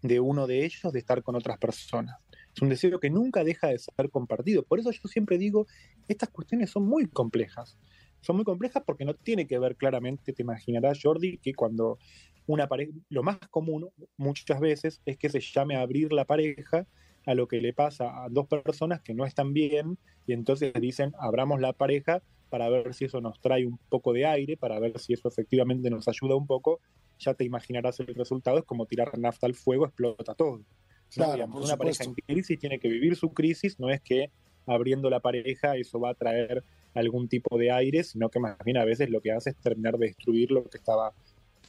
de 0.02 0.20
uno 0.20 0.46
de 0.46 0.64
ellos 0.64 0.92
de 0.92 0.98
estar 0.98 1.22
con 1.22 1.34
otras 1.34 1.58
personas. 1.58 2.16
Es 2.54 2.62
un 2.62 2.68
deseo 2.68 3.00
que 3.00 3.10
nunca 3.10 3.42
deja 3.42 3.68
de 3.68 3.78
ser 3.78 4.10
compartido. 4.10 4.62
Por 4.64 4.78
eso 4.78 4.90
yo 4.90 5.08
siempre 5.08 5.38
digo, 5.38 5.66
estas 6.08 6.28
cuestiones 6.28 6.70
son 6.70 6.86
muy 6.86 7.06
complejas. 7.06 7.78
Son 8.20 8.36
muy 8.36 8.44
complejas 8.44 8.82
porque 8.86 9.04
no 9.04 9.14
tiene 9.14 9.46
que 9.46 9.58
ver 9.58 9.76
claramente, 9.76 10.32
te 10.32 10.42
imaginarás, 10.42 11.00
Jordi, 11.02 11.38
que 11.38 11.54
cuando 11.54 11.98
una 12.46 12.66
pareja, 12.66 12.92
lo 13.10 13.22
más 13.22 13.38
común 13.50 13.88
muchas 14.16 14.58
veces 14.60 15.00
es 15.04 15.18
que 15.18 15.28
se 15.28 15.40
llame 15.40 15.76
a 15.76 15.82
abrir 15.82 16.12
la 16.12 16.24
pareja 16.24 16.86
a 17.26 17.34
lo 17.34 17.46
que 17.46 17.60
le 17.60 17.74
pasa 17.74 18.24
a 18.24 18.28
dos 18.30 18.46
personas 18.46 19.02
que 19.02 19.14
no 19.14 19.26
están 19.26 19.52
bien 19.52 19.98
y 20.26 20.32
entonces 20.32 20.72
dicen, 20.80 21.12
abramos 21.18 21.60
la 21.60 21.74
pareja 21.74 22.22
para 22.48 22.70
ver 22.70 22.94
si 22.94 23.04
eso 23.04 23.20
nos 23.20 23.38
trae 23.40 23.66
un 23.66 23.78
poco 23.90 24.14
de 24.14 24.24
aire, 24.24 24.56
para 24.56 24.78
ver 24.80 24.98
si 24.98 25.12
eso 25.12 25.28
efectivamente 25.28 25.90
nos 25.90 26.08
ayuda 26.08 26.34
un 26.36 26.46
poco, 26.46 26.80
ya 27.18 27.34
te 27.34 27.44
imaginarás 27.44 28.00
el 28.00 28.14
resultado, 28.14 28.58
es 28.58 28.64
como 28.64 28.86
tirar 28.86 29.18
nafta 29.18 29.46
al 29.46 29.54
fuego, 29.54 29.84
explota 29.84 30.34
todo. 30.34 30.62
Claro, 31.10 31.34
Digamos, 31.34 31.64
una 31.64 31.76
pareja 31.76 32.04
en 32.04 32.14
crisis 32.14 32.58
tiene 32.58 32.78
que 32.78 32.88
vivir 32.88 33.16
su 33.16 33.32
crisis, 33.32 33.78
no 33.78 33.90
es 33.90 34.00
que 34.00 34.30
abriendo 34.66 35.10
la 35.10 35.20
pareja 35.20 35.76
eso 35.76 36.00
va 36.00 36.10
a 36.10 36.14
traer 36.14 36.64
algún 36.94 37.28
tipo 37.28 37.58
de 37.58 37.70
aire, 37.70 38.04
sino 38.04 38.28
que 38.28 38.40
más 38.40 38.56
bien 38.64 38.76
a 38.76 38.84
veces 38.84 39.10
lo 39.10 39.20
que 39.20 39.32
hace 39.32 39.50
es 39.50 39.56
terminar 39.56 39.98
de 39.98 40.08
destruir 40.08 40.50
lo 40.50 40.64
que 40.64 40.78
estaba 40.78 41.12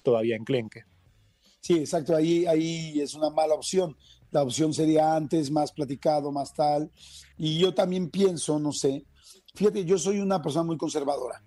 todavía 0.04 0.36
enclenque. 0.36 0.84
Sí, 1.62 1.76
exacto, 1.80 2.16
ahí, 2.16 2.46
ahí 2.46 3.00
es 3.02 3.14
una 3.14 3.30
mala 3.30 3.54
opción. 3.54 3.96
La 4.32 4.44
opción 4.44 4.74
sería 4.74 5.16
antes, 5.16 5.52
más 5.52 5.72
platicado, 5.72 6.32
más 6.32 6.54
tal. 6.54 6.90
Y 7.38 7.60
yo 7.60 7.74
también 7.74 8.10
pienso, 8.10 8.60
no 8.60 8.72
sé, 8.72 9.04
Fíjate, 9.56 9.86
yo 9.86 9.98
soy 9.98 10.20
una 10.20 10.42
persona 10.42 10.64
muy 10.64 10.78
conservadora. 10.78 11.42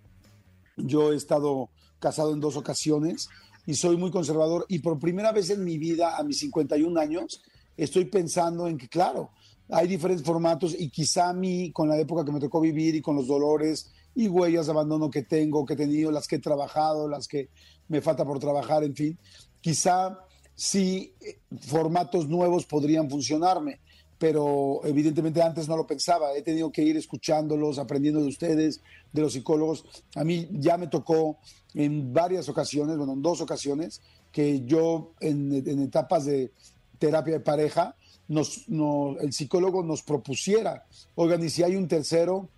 Yo 0.76 1.12
he 1.12 1.16
estado 1.16 1.70
casado 1.98 2.32
en 2.32 2.40
dos 2.40 2.56
ocasiones 2.56 3.28
y 3.66 3.74
soy 3.74 3.96
muy 3.96 4.10
conservador 4.10 4.66
y 4.68 4.80
por 4.80 4.98
primera 4.98 5.32
vez 5.32 5.50
en 5.50 5.64
mi 5.64 5.78
vida, 5.78 6.16
a 6.16 6.22
mis 6.24 6.38
51 6.40 7.00
años, 7.00 7.42
estoy 7.76 8.06
pensando 8.06 8.66
en 8.66 8.76
que, 8.76 8.88
claro, 8.88 9.30
hay 9.72 9.88
diferentes 9.88 10.24
formatos 10.24 10.76
y 10.78 10.90
quizá 10.90 11.30
a 11.30 11.32
mí, 11.32 11.72
con 11.72 11.88
la 11.88 11.98
época 11.98 12.24
que 12.24 12.32
me 12.32 12.40
tocó 12.40 12.60
vivir 12.60 12.94
y 12.94 13.02
con 13.02 13.16
los 13.16 13.26
dolores 13.26 13.90
y 14.14 14.28
huellas 14.28 14.66
de 14.66 14.72
abandono 14.72 15.10
que 15.10 15.22
tengo, 15.22 15.64
que 15.64 15.74
he 15.74 15.76
tenido, 15.76 16.10
las 16.10 16.28
que 16.28 16.36
he 16.36 16.40
trabajado, 16.40 17.08
las 17.08 17.26
que 17.26 17.48
me 17.88 18.00
falta 18.00 18.24
por 18.24 18.38
trabajar, 18.38 18.84
en 18.84 18.94
fin, 18.94 19.18
quizá 19.60 20.18
sí 20.54 21.14
eh, 21.20 21.38
formatos 21.58 22.28
nuevos 22.28 22.66
podrían 22.66 23.08
funcionarme, 23.08 23.80
pero 24.18 24.82
evidentemente 24.84 25.42
antes 25.42 25.68
no 25.68 25.76
lo 25.76 25.86
pensaba, 25.86 26.32
he 26.36 26.42
tenido 26.42 26.70
que 26.70 26.82
ir 26.82 26.96
escuchándolos, 26.96 27.78
aprendiendo 27.78 28.20
de 28.20 28.28
ustedes, 28.28 28.80
de 29.12 29.20
los 29.20 29.32
psicólogos. 29.32 29.84
A 30.14 30.22
mí 30.22 30.48
ya 30.52 30.76
me 30.76 30.86
tocó 30.86 31.38
en 31.74 32.12
varias 32.12 32.48
ocasiones, 32.48 32.98
bueno, 32.98 33.14
en 33.14 33.22
dos 33.22 33.40
ocasiones, 33.40 34.00
que 34.30 34.64
yo 34.64 35.12
en, 35.20 35.80
etapas 35.80 36.24
de 36.24 36.52
terapia 36.98 37.34
de 37.34 37.40
pareja, 37.40 37.96
nos, 38.28 38.66
el 38.68 39.32
psicólogo 39.32 39.82
nos 39.82 40.02
propusiera, 40.02 40.86
oigan, 41.14 41.44
y 41.44 41.50
si 41.50 41.62
hay 41.62 41.76
un 41.76 41.88
tercero, 41.88 42.48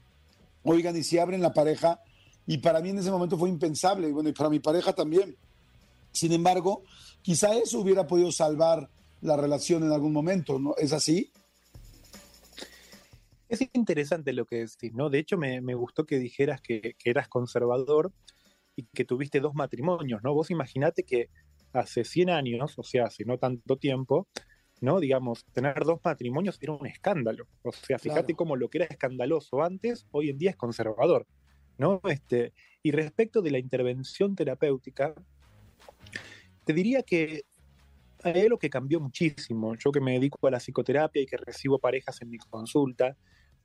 oigan, 0.62 0.96
y 0.96 1.03
si 1.03 1.18
abren 1.18 1.42
la 1.42 1.53
pareja, 1.53 2.00
y 2.46 2.59
para 2.59 2.81
mí 2.81 2.90
en 2.90 2.98
ese 2.98 3.11
momento 3.11 3.38
fue 3.38 3.48
impensable, 3.48 4.09
y 4.09 4.12
bueno, 4.12 4.29
y 4.29 4.33
para 4.33 4.50
mi 4.50 4.61
pareja 4.61 4.92
también. 4.92 5.37
Sin 6.12 6.33
embargo, 6.33 6.83
quizá 7.22 7.55
eso 7.55 7.81
hubiera 7.81 8.07
podido 8.07 8.31
salvar 8.31 8.88
la 9.20 9.37
relación 9.37 9.83
en 9.83 9.92
algún 9.92 10.12
momento, 10.12 10.59
¿no? 10.59 10.74
¿Es 10.77 10.92
así? 10.92 11.33
Es 13.48 13.61
interesante 13.72 14.33
lo 14.33 14.46
que 14.46 14.57
decís, 14.57 14.92
¿no? 14.94 15.11
De 15.11 15.18
hecho, 15.18 15.37
me, 15.38 15.61
gustó 15.74 16.05
que 16.07 16.18
dijeras 16.18 16.61
que, 16.61 16.96
eras 17.05 17.29
conservador 17.29 18.12
y 18.77 18.85
que 18.85 19.05
tuviste 19.05 19.40
dos 19.40 19.55
matrimonios, 19.55 20.22
¿no? 20.22 20.35
Vos 20.35 20.50
imaginate 20.50 21.05
que 21.05 21.31
hace 21.72 22.05
100 22.05 22.31
años, 22.31 22.74
o 22.77 22.83
sea, 22.83 23.07
hace 23.07 23.24
no 23.24 23.38
tanto 23.38 23.77
tiempo, 23.77 24.29
¿no? 24.85 25.01
Digamos, 25.01 25.44
tener 25.47 25.83
dos 25.85 25.99
matrimonios 26.05 26.59
era 26.61 26.73
un 26.73 26.87
escándalo. 26.87 27.49
O 27.62 27.73
sea, 27.73 27.99
fíjate 27.99 28.35
cómo 28.35 28.55
lo 28.55 28.68
que 28.68 28.79
era 28.79 28.87
escandaloso 28.87 29.62
antes, 29.62 30.07
hoy 30.12 30.31
en 30.31 30.38
día 30.38 30.51
es 30.51 30.57
conservador, 30.57 31.27
¿no? 31.79 32.01
Este, 32.05 32.53
y 32.83 32.92
respecto 32.92 33.40
de 33.40 33.51
la 33.51 33.59
intervención 33.59 34.37
terapéutica, 34.37 35.14
te 36.64 36.73
diría 36.73 37.03
que 37.03 37.44
hay 38.23 38.40
algo 38.42 38.59
que 38.59 38.70
cambió 38.70 39.01
muchísimo. 39.01 39.75
Yo 39.75 39.90
que 39.90 40.01
me 40.01 40.12
dedico 40.12 40.47
a 40.47 40.51
la 40.51 40.59
psicoterapia 40.59 41.23
y 41.23 41.27
que 41.27 41.38
recibo 41.38 41.79
parejas 41.79 42.20
en 42.20 42.31
mi 42.31 42.38
consulta, 42.38 43.16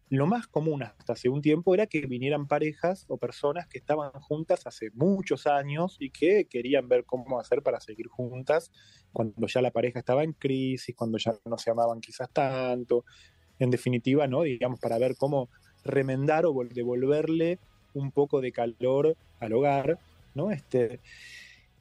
lo 0.09 0.25
más 0.25 0.47
común 0.47 0.81
hasta 0.81 1.13
hace 1.13 1.29
un 1.29 1.41
tiempo 1.41 1.73
era 1.75 1.85
que 1.85 2.01
vinieran 2.07 2.47
parejas 2.47 3.05
o 3.09 3.17
personas 3.17 3.67
que 3.67 3.77
estaban 3.77 4.11
juntas 4.13 4.65
hace 4.65 4.89
muchos 4.93 5.45
años 5.45 5.97
y 5.99 6.09
que 6.09 6.45
querían 6.45 6.87
ver 6.87 7.05
cómo 7.05 7.39
hacer 7.39 7.61
para 7.61 7.79
seguir 7.79 8.07
juntas 8.07 8.71
cuando 9.13 9.45
ya 9.45 9.61
la 9.61 9.71
pareja 9.71 9.99
estaba 9.99 10.23
en 10.23 10.33
crisis, 10.33 10.95
cuando 10.95 11.19
ya 11.19 11.35
no 11.45 11.57
se 11.59 11.69
amaban 11.69 12.01
quizás 12.01 12.29
tanto. 12.31 13.05
En 13.59 13.69
definitiva, 13.69 14.25
¿no? 14.25 14.43
Digamos, 14.43 14.79
para 14.79 14.97
ver 14.97 15.15
cómo 15.15 15.49
remendar 15.83 16.45
o 16.45 16.55
devolverle 16.63 17.59
un 17.93 18.11
poco 18.11 18.41
de 18.41 18.51
calor 18.51 19.15
al 19.39 19.53
hogar, 19.53 19.99
¿no? 20.33 20.49
Este, 20.49 21.01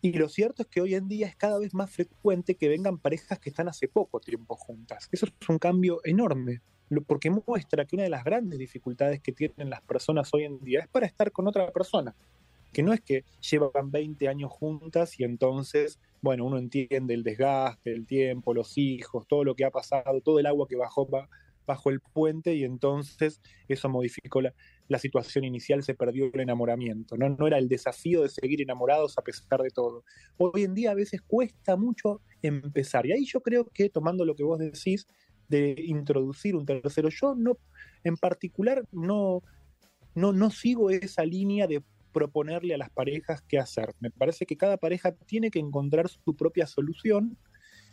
y 0.03 0.13
lo 0.13 0.29
cierto 0.29 0.63
es 0.63 0.69
que 0.69 0.81
hoy 0.81 0.95
en 0.95 1.09
día 1.09 1.27
es 1.27 1.37
cada 1.37 1.59
vez 1.59 1.73
más 1.73 1.91
frecuente 1.91 2.57
que 2.57 2.69
vengan 2.69 2.99
parejas 2.99 3.39
que 3.39 3.51
están 3.51 3.69
hace 3.69 3.89
poco 3.89 4.21
tiempo 4.21 4.55
juntas. 4.57 5.09
Eso 5.13 5.27
es 5.27 5.49
un 5.49 5.59
cambio 5.59 6.01
enorme, 6.05 6.61
porque 7.07 7.31
muestra 7.31 7.85
que 7.85 7.97
una 7.97 8.05
de 8.05 8.11
las 8.11 8.25
grandes 8.25 8.59
dificultades 8.59 9.21
que 9.21 9.33
tienen 9.33 9.71
las 9.71 9.83
personas 9.83 10.33
hoy 10.33 10.45
en 10.45 10.59
día 10.61 10.81
es 10.81 10.89
para 10.89 11.07
estar 11.07 11.31
con 11.33 11.47
otra 11.47 11.71
persona. 11.71 12.15
Que 12.73 12.83
no 12.83 12.93
es 12.93 13.01
que 13.01 13.25
llevan 13.41 13.91
20 13.91 14.29
años 14.29 14.51
juntas 14.51 15.19
y 15.19 15.25
entonces, 15.25 15.99
bueno, 16.21 16.45
uno 16.45 16.59
entiende 16.59 17.15
el 17.15 17.23
desgaste, 17.23 17.93
el 17.93 18.07
tiempo, 18.07 18.55
los 18.55 18.77
hijos, 18.77 19.27
todo 19.27 19.45
lo 19.45 19.55
que 19.55 19.65
ha 19.65 19.71
pasado, 19.71 20.21
todo 20.21 20.39
el 20.39 20.47
agua 20.47 20.67
que 20.69 20.77
bajó 20.77 21.09
bajo 21.67 21.91
el 21.91 22.01
puente 22.01 22.55
y 22.55 22.65
entonces 22.65 23.41
eso 23.69 23.89
modificó 23.89 24.41
la, 24.41 24.55
la 24.89 24.99
situación 24.99 25.45
inicial, 25.45 25.83
se 25.83 25.95
perdió 25.95 26.31
el 26.33 26.41
enamoramiento, 26.41 27.17
¿no? 27.17 27.29
no 27.29 27.47
era 27.47 27.59
el 27.59 27.69
desafío 27.69 28.23
de 28.23 28.31
seguir 28.31 28.63
enamorados 28.63 29.19
a 29.19 29.23
pesar 29.23 29.63
de 29.63 29.71
todo. 29.71 30.05
Hoy 30.39 30.65
en 30.65 30.75
día 30.75 30.91
a 30.91 30.95
veces 30.95 31.21
cuesta 31.21 31.77
mucho 31.77 32.23
empezar 32.43 33.07
y 33.07 33.13
ahí 33.13 33.25
yo 33.27 33.41
creo 33.41 33.67
que 33.67 33.91
tomando 33.91 34.25
lo 34.25 34.35
que 34.35 34.45
vos 34.45 34.59
decís 34.59 35.07
de 35.49 35.75
introducir 35.79 36.57
un 36.57 36.67
tercero, 36.67 37.09
yo 37.09 37.35
no, 37.35 37.59
en 38.05 38.17
particular 38.17 38.85
no, 38.93 39.43
no, 40.15 40.33
no 40.33 40.51
sigo 40.51 40.91
esa 40.91 41.25
línea 41.25 41.67
de 41.67 41.83
proponerle 42.13 42.75
a 42.75 42.79
las 42.79 42.91
parejas 42.91 43.43
qué 43.49 43.59
hacer. 43.59 43.95
Me 44.01 44.11
parece 44.11 44.47
que 44.47 44.57
cada 44.57 44.77
pareja 44.77 45.13
tiene 45.13 45.51
que 45.51 45.59
encontrar 45.59 46.09
su 46.09 46.35
propia 46.35 46.67
solución 46.67 47.37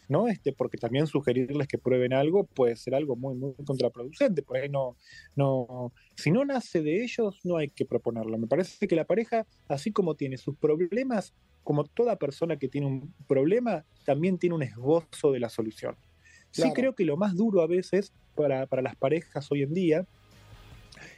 ¿no? 0.09 0.27
Este, 0.27 0.53
porque 0.53 0.77
también 0.77 1.07
sugerirles 1.07 1.67
que 1.67 1.77
prueben 1.77 2.13
algo 2.13 2.45
puede 2.45 2.75
ser 2.75 2.95
algo 2.95 3.15
muy, 3.15 3.35
muy 3.35 3.53
contraproducente. 3.65 4.43
Por 4.43 4.57
ahí 4.57 4.69
no, 4.69 4.97
no, 5.35 5.93
si 6.15 6.31
no 6.31 6.45
nace 6.45 6.81
de 6.81 7.03
ellos, 7.03 7.39
no 7.43 7.57
hay 7.57 7.69
que 7.69 7.85
proponerlo. 7.85 8.37
Me 8.37 8.47
parece 8.47 8.87
que 8.87 8.95
la 8.95 9.05
pareja, 9.05 9.45
así 9.67 9.91
como 9.91 10.15
tiene 10.15 10.37
sus 10.37 10.55
problemas, 10.57 11.33
como 11.63 11.85
toda 11.85 12.17
persona 12.17 12.57
que 12.57 12.67
tiene 12.67 12.87
un 12.87 13.13
problema, 13.27 13.85
también 14.05 14.37
tiene 14.37 14.55
un 14.55 14.63
esbozo 14.63 15.31
de 15.31 15.39
la 15.39 15.49
solución. 15.49 15.95
Sí 16.63 16.71
creo 16.73 16.95
que 16.95 17.05
lo 17.05 17.17
más 17.17 17.35
duro 17.35 17.61
a 17.61 17.67
veces 17.67 18.13
para, 18.35 18.65
para 18.65 18.81
las 18.81 18.95
parejas 18.95 19.51
hoy 19.51 19.63
en 19.63 19.73
día 19.73 20.05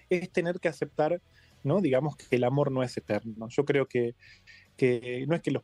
es 0.10 0.32
tener 0.32 0.60
que 0.60 0.68
aceptar, 0.68 1.22
¿no? 1.64 1.82
Digamos 1.82 2.16
que 2.16 2.36
el 2.36 2.44
amor 2.44 2.72
no 2.72 2.82
es 2.82 2.98
eterno. 2.98 3.48
Yo 3.50 3.64
creo 3.66 3.86
que, 3.86 4.16
que 4.78 5.26
no 5.28 5.36
es 5.36 5.42
que 5.42 5.52
los 5.52 5.64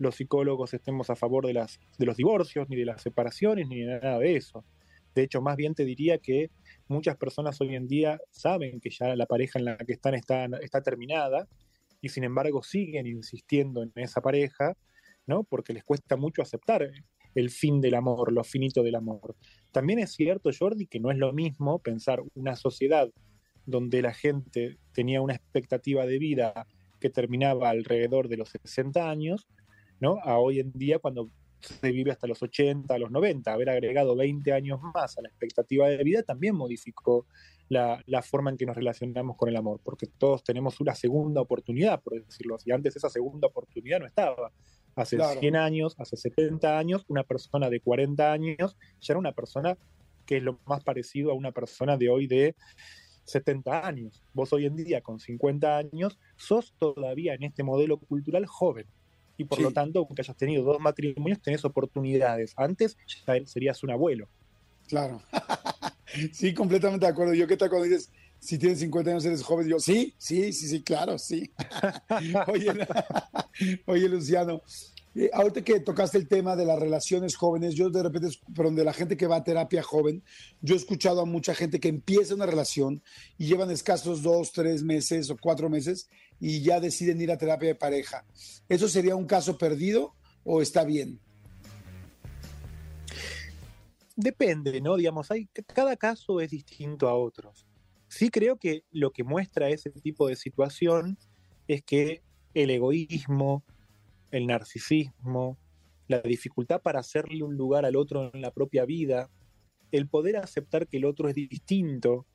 los 0.00 0.16
psicólogos 0.16 0.72
estemos 0.72 1.10
a 1.10 1.14
favor 1.14 1.46
de, 1.46 1.52
las, 1.52 1.78
de 1.98 2.06
los 2.06 2.16
divorcios, 2.16 2.68
ni 2.70 2.76
de 2.76 2.86
las 2.86 3.02
separaciones, 3.02 3.68
ni 3.68 3.80
de 3.80 4.00
nada 4.00 4.18
de 4.18 4.34
eso. 4.34 4.64
De 5.14 5.22
hecho, 5.22 5.42
más 5.42 5.56
bien 5.56 5.74
te 5.74 5.84
diría 5.84 6.16
que 6.18 6.50
muchas 6.88 7.18
personas 7.18 7.60
hoy 7.60 7.76
en 7.76 7.86
día 7.86 8.18
saben 8.30 8.80
que 8.80 8.88
ya 8.88 9.14
la 9.14 9.26
pareja 9.26 9.58
en 9.58 9.66
la 9.66 9.76
que 9.76 9.92
están 9.92 10.14
está, 10.14 10.46
está 10.62 10.82
terminada 10.82 11.46
y 12.00 12.08
sin 12.08 12.24
embargo 12.24 12.62
siguen 12.62 13.06
insistiendo 13.06 13.82
en 13.82 13.92
esa 13.96 14.22
pareja, 14.22 14.74
¿no? 15.26 15.44
Porque 15.44 15.74
les 15.74 15.84
cuesta 15.84 16.16
mucho 16.16 16.40
aceptar 16.40 16.90
el 17.34 17.50
fin 17.50 17.80
del 17.80 17.94
amor, 17.94 18.32
lo 18.32 18.44
finito 18.44 18.82
del 18.82 18.94
amor. 18.94 19.36
También 19.72 19.98
es 19.98 20.12
cierto, 20.12 20.50
Jordi, 20.56 20.86
que 20.86 21.00
no 21.00 21.10
es 21.10 21.18
lo 21.18 21.32
mismo 21.32 21.78
pensar 21.78 22.22
una 22.34 22.56
sociedad 22.56 23.08
donde 23.66 24.02
la 24.02 24.12
gente 24.12 24.78
tenía 24.92 25.20
una 25.20 25.34
expectativa 25.34 26.06
de 26.06 26.18
vida 26.18 26.66
que 26.98 27.10
terminaba 27.10 27.70
alrededor 27.70 28.28
de 28.28 28.36
los 28.36 28.50
60 28.50 29.08
años, 29.08 29.48
¿no? 30.00 30.18
A 30.22 30.38
hoy 30.38 30.60
en 30.60 30.72
día 30.72 30.98
cuando 30.98 31.30
se 31.60 31.92
vive 31.92 32.10
hasta 32.10 32.26
los 32.26 32.42
80, 32.42 32.98
los 32.98 33.10
90, 33.10 33.52
haber 33.52 33.70
agregado 33.70 34.16
20 34.16 34.52
años 34.52 34.80
más 34.94 35.18
a 35.18 35.22
la 35.22 35.28
expectativa 35.28 35.88
de 35.88 36.02
vida 36.02 36.22
también 36.22 36.54
modificó 36.54 37.26
la, 37.68 38.02
forma 38.22 38.50
en 38.50 38.56
que 38.56 38.66
nos 38.66 38.76
relacionamos 38.76 39.36
con 39.36 39.48
el 39.48 39.56
amor, 39.56 39.80
porque 39.84 40.06
todos 40.06 40.42
tenemos 40.42 40.80
una 40.80 40.94
segunda 40.94 41.40
oportunidad, 41.40 42.02
por 42.02 42.24
decirlo 42.24 42.56
así. 42.56 42.72
Antes 42.72 42.96
esa 42.96 43.08
segunda 43.08 43.46
oportunidad 43.46 44.00
no 44.00 44.06
estaba. 44.06 44.52
Hace 45.00 45.18
100 45.18 45.56
años, 45.56 45.94
hace 45.98 46.16
70 46.16 46.78
años, 46.78 47.04
una 47.08 47.22
persona 47.22 47.70
de 47.70 47.80
40 47.80 48.32
años 48.32 48.76
ya 49.00 49.12
era 49.12 49.18
una 49.18 49.32
persona 49.32 49.76
que 50.26 50.36
es 50.36 50.42
lo 50.42 50.60
más 50.66 50.84
parecido 50.84 51.30
a 51.30 51.34
una 51.34 51.52
persona 51.52 51.96
de 51.96 52.08
hoy 52.08 52.26
de 52.26 52.54
70 53.24 53.86
años. 53.86 54.22
Vos 54.32 54.52
hoy 54.52 54.66
en 54.66 54.76
día, 54.76 55.00
con 55.00 55.18
50 55.18 55.76
años, 55.76 56.18
sos 56.36 56.74
todavía 56.78 57.34
en 57.34 57.44
este 57.44 57.62
modelo 57.62 57.98
cultural 57.98 58.46
joven 58.46 58.86
y 59.40 59.44
por 59.44 59.58
lo 59.58 59.72
tanto, 59.72 60.00
aunque 60.00 60.20
hayas 60.20 60.36
tenido 60.36 60.62
dos 60.62 60.80
matrimonios, 60.80 61.40
tenés 61.40 61.64
oportunidades. 61.64 62.52
Antes 62.58 62.98
ya 63.26 63.34
serías 63.46 63.82
un 63.82 63.90
abuelo. 63.90 64.28
Claro. 64.86 65.22
sí, 66.32 66.52
completamente 66.52 67.06
de 67.06 67.12
acuerdo. 67.12 67.32
Yo 67.32 67.46
qué 67.46 67.56
tal 67.56 67.70
cuando 67.70 67.86
dices, 67.86 68.12
si 68.40 68.58
tienes 68.58 68.80
50 68.80 69.10
años 69.10 69.24
eres 69.24 69.42
joven, 69.42 69.68
yo, 69.68 69.78
sí, 69.78 70.14
sí, 70.18 70.52
sí, 70.52 70.68
sí, 70.68 70.82
claro, 70.82 71.18
sí. 71.18 71.50
oye, 72.48 72.72
oye, 73.86 74.08
Luciano, 74.08 74.62
eh, 75.14 75.28
ahorita 75.32 75.62
que 75.62 75.80
tocaste 75.80 76.16
el 76.16 76.26
tema 76.26 76.56
de 76.56 76.64
las 76.64 76.78
relaciones 76.78 77.36
jóvenes, 77.36 77.74
yo 77.74 77.90
de 77.90 78.02
repente, 78.02 78.28
perdón, 78.56 78.76
de 78.76 78.84
la 78.84 78.94
gente 78.94 79.16
que 79.16 79.26
va 79.26 79.36
a 79.36 79.44
terapia 79.44 79.82
joven, 79.82 80.22
yo 80.62 80.74
he 80.74 80.78
escuchado 80.78 81.20
a 81.20 81.26
mucha 81.26 81.54
gente 81.54 81.80
que 81.80 81.88
empieza 81.88 82.34
una 82.34 82.46
relación 82.46 83.02
y 83.36 83.46
llevan 83.46 83.70
escasos 83.70 84.22
dos, 84.22 84.52
tres 84.52 84.82
meses 84.82 85.28
o 85.30 85.36
cuatro 85.36 85.68
meses 85.68 86.08
y 86.40 86.62
ya 86.62 86.80
deciden 86.80 87.20
ir 87.20 87.30
a 87.30 87.36
terapia 87.36 87.68
de 87.68 87.74
pareja. 87.74 88.24
¿Eso 88.68 88.88
sería 88.88 89.16
un 89.16 89.26
caso 89.26 89.58
perdido 89.58 90.14
o 90.44 90.62
está 90.62 90.84
bien? 90.84 91.20
Depende, 94.16 94.80
¿no? 94.80 94.96
Digamos, 94.96 95.30
hay, 95.30 95.46
cada 95.74 95.96
caso 95.96 96.40
es 96.40 96.50
distinto 96.50 97.08
a 97.08 97.14
otros. 97.14 97.66
Sí 98.10 98.28
creo 98.28 98.56
que 98.56 98.82
lo 98.90 99.12
que 99.12 99.22
muestra 99.22 99.68
ese 99.68 99.88
tipo 99.90 100.26
de 100.26 100.34
situación 100.34 101.16
es 101.68 101.84
que 101.84 102.22
el 102.54 102.70
egoísmo, 102.70 103.62
el 104.32 104.48
narcisismo, 104.48 105.56
la 106.08 106.20
dificultad 106.20 106.82
para 106.82 106.98
hacerle 106.98 107.44
un 107.44 107.56
lugar 107.56 107.86
al 107.86 107.94
otro 107.94 108.32
en 108.34 108.42
la 108.42 108.50
propia 108.50 108.84
vida, 108.84 109.30
el 109.92 110.08
poder 110.08 110.38
aceptar 110.38 110.88
que 110.88 110.96
el 110.96 111.04
otro 111.04 111.28
es 111.28 111.36
distinto, 111.36 112.26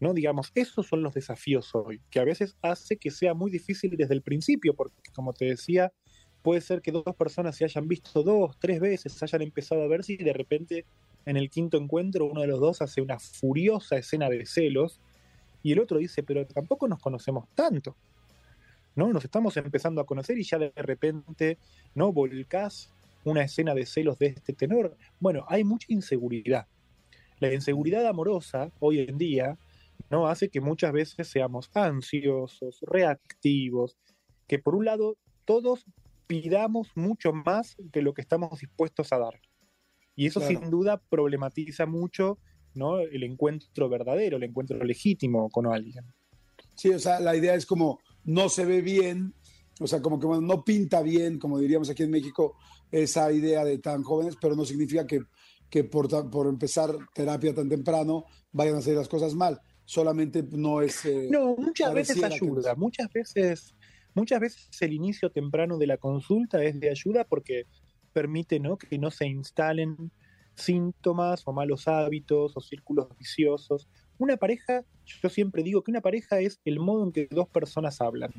¿no? 0.00 0.14
Digamos, 0.14 0.50
esos 0.54 0.86
son 0.86 1.02
los 1.02 1.12
desafíos 1.12 1.74
hoy, 1.74 2.00
que 2.08 2.20
a 2.20 2.24
veces 2.24 2.56
hace 2.62 2.96
que 2.96 3.10
sea 3.10 3.34
muy 3.34 3.50
difícil 3.50 3.98
desde 3.98 4.14
el 4.14 4.22
principio, 4.22 4.72
porque 4.74 4.96
como 5.14 5.34
te 5.34 5.44
decía, 5.44 5.92
puede 6.40 6.62
ser 6.62 6.80
que 6.80 6.90
dos 6.90 7.04
personas 7.18 7.54
se 7.54 7.66
hayan 7.66 7.86
visto 7.86 8.22
dos, 8.22 8.58
tres 8.58 8.80
veces, 8.80 9.22
hayan 9.22 9.42
empezado 9.42 9.82
a 9.82 9.88
verse 9.88 10.14
y 10.14 10.24
de 10.24 10.32
repente 10.32 10.86
en 11.26 11.36
el 11.36 11.50
quinto 11.50 11.76
encuentro 11.76 12.24
uno 12.24 12.40
de 12.40 12.46
los 12.46 12.60
dos 12.60 12.80
hace 12.80 13.02
una 13.02 13.18
furiosa 13.18 13.98
escena 13.98 14.30
de 14.30 14.46
celos 14.46 15.02
y 15.62 15.72
el 15.72 15.80
otro 15.80 15.98
dice, 15.98 16.22
pero 16.22 16.46
tampoco 16.46 16.88
nos 16.88 17.00
conocemos 17.00 17.48
tanto. 17.54 17.96
¿no? 18.94 19.12
Nos 19.12 19.24
estamos 19.24 19.56
empezando 19.56 20.00
a 20.00 20.06
conocer 20.06 20.36
y 20.38 20.42
ya 20.42 20.58
de 20.58 20.72
repente, 20.74 21.58
¿no? 21.94 22.12
Volcás 22.12 22.90
una 23.24 23.42
escena 23.42 23.72
de 23.74 23.86
celos 23.86 24.18
de 24.18 24.26
este 24.26 24.52
tenor. 24.52 24.96
Bueno, 25.20 25.44
hay 25.48 25.62
mucha 25.62 25.86
inseguridad. 25.90 26.66
La 27.38 27.54
inseguridad 27.54 28.06
amorosa 28.06 28.72
hoy 28.80 29.00
en 29.00 29.16
día 29.16 29.56
¿no? 30.10 30.26
hace 30.26 30.48
que 30.48 30.60
muchas 30.60 30.92
veces 30.92 31.28
seamos 31.28 31.70
ansiosos, 31.74 32.80
reactivos, 32.82 33.96
que 34.48 34.58
por 34.58 34.74
un 34.74 34.86
lado 34.86 35.16
todos 35.44 35.84
pidamos 36.26 36.90
mucho 36.96 37.32
más 37.32 37.76
de 37.78 38.02
lo 38.02 38.14
que 38.14 38.22
estamos 38.22 38.58
dispuestos 38.58 39.12
a 39.12 39.18
dar. 39.18 39.40
Y 40.16 40.26
eso 40.26 40.40
sin 40.40 40.70
duda 40.70 41.00
problematiza 41.08 41.86
mucho 41.86 42.38
¿no? 42.74 43.00
el 43.00 43.22
encuentro 43.22 43.88
verdadero, 43.88 44.36
el 44.36 44.44
encuentro 44.44 44.82
legítimo 44.84 45.50
con 45.50 45.66
alguien. 45.66 46.04
Sí, 46.76 46.90
o 46.90 46.98
sea, 46.98 47.18
la 47.20 47.34
idea 47.36 47.54
es 47.54 47.66
como 47.66 47.98
no 48.24 48.48
se 48.48 48.64
ve 48.64 48.82
bien, 48.82 49.34
o 49.80 49.86
sea, 49.86 50.00
como 50.00 50.18
que 50.18 50.26
no 50.26 50.64
pinta 50.64 51.02
bien, 51.02 51.38
como 51.38 51.58
diríamos 51.58 51.90
aquí 51.90 52.02
en 52.02 52.10
México, 52.10 52.56
esa 52.90 53.32
idea 53.32 53.64
de 53.64 53.78
tan 53.78 54.02
jóvenes, 54.02 54.36
pero 54.40 54.54
no 54.54 54.64
significa 54.64 55.06
que, 55.06 55.20
que 55.70 55.84
por, 55.84 56.08
por 56.30 56.46
empezar 56.46 56.90
terapia 57.14 57.54
tan 57.54 57.68
temprano 57.68 58.24
vayan 58.52 58.76
a 58.76 58.78
hacer 58.78 58.96
las 58.96 59.08
cosas 59.08 59.34
mal. 59.34 59.60
Solamente 59.84 60.42
no 60.42 60.82
es... 60.82 61.04
Eh, 61.04 61.28
no, 61.30 61.56
muchas 61.56 61.94
veces 61.94 62.22
ayuda, 62.22 62.74
muchas 62.74 63.10
veces, 63.12 63.74
muchas 64.14 64.40
veces 64.40 64.68
el 64.82 64.92
inicio 64.92 65.30
temprano 65.30 65.78
de 65.78 65.86
la 65.86 65.96
consulta 65.96 66.62
es 66.62 66.78
de 66.78 66.90
ayuda 66.90 67.24
porque 67.24 67.64
permite 68.12 68.60
¿no? 68.60 68.76
que 68.76 68.98
no 68.98 69.10
se 69.10 69.26
instalen 69.26 70.10
síntomas 70.58 71.42
o 71.46 71.52
malos 71.52 71.88
hábitos 71.88 72.56
o 72.56 72.60
círculos 72.60 73.08
viciosos. 73.18 73.88
Una 74.18 74.36
pareja, 74.36 74.84
yo 75.04 75.28
siempre 75.28 75.62
digo 75.62 75.82
que 75.82 75.90
una 75.90 76.00
pareja 76.00 76.40
es 76.40 76.60
el 76.64 76.80
modo 76.80 77.04
en 77.04 77.12
que 77.12 77.28
dos 77.30 77.48
personas 77.48 78.00
hablan. 78.00 78.32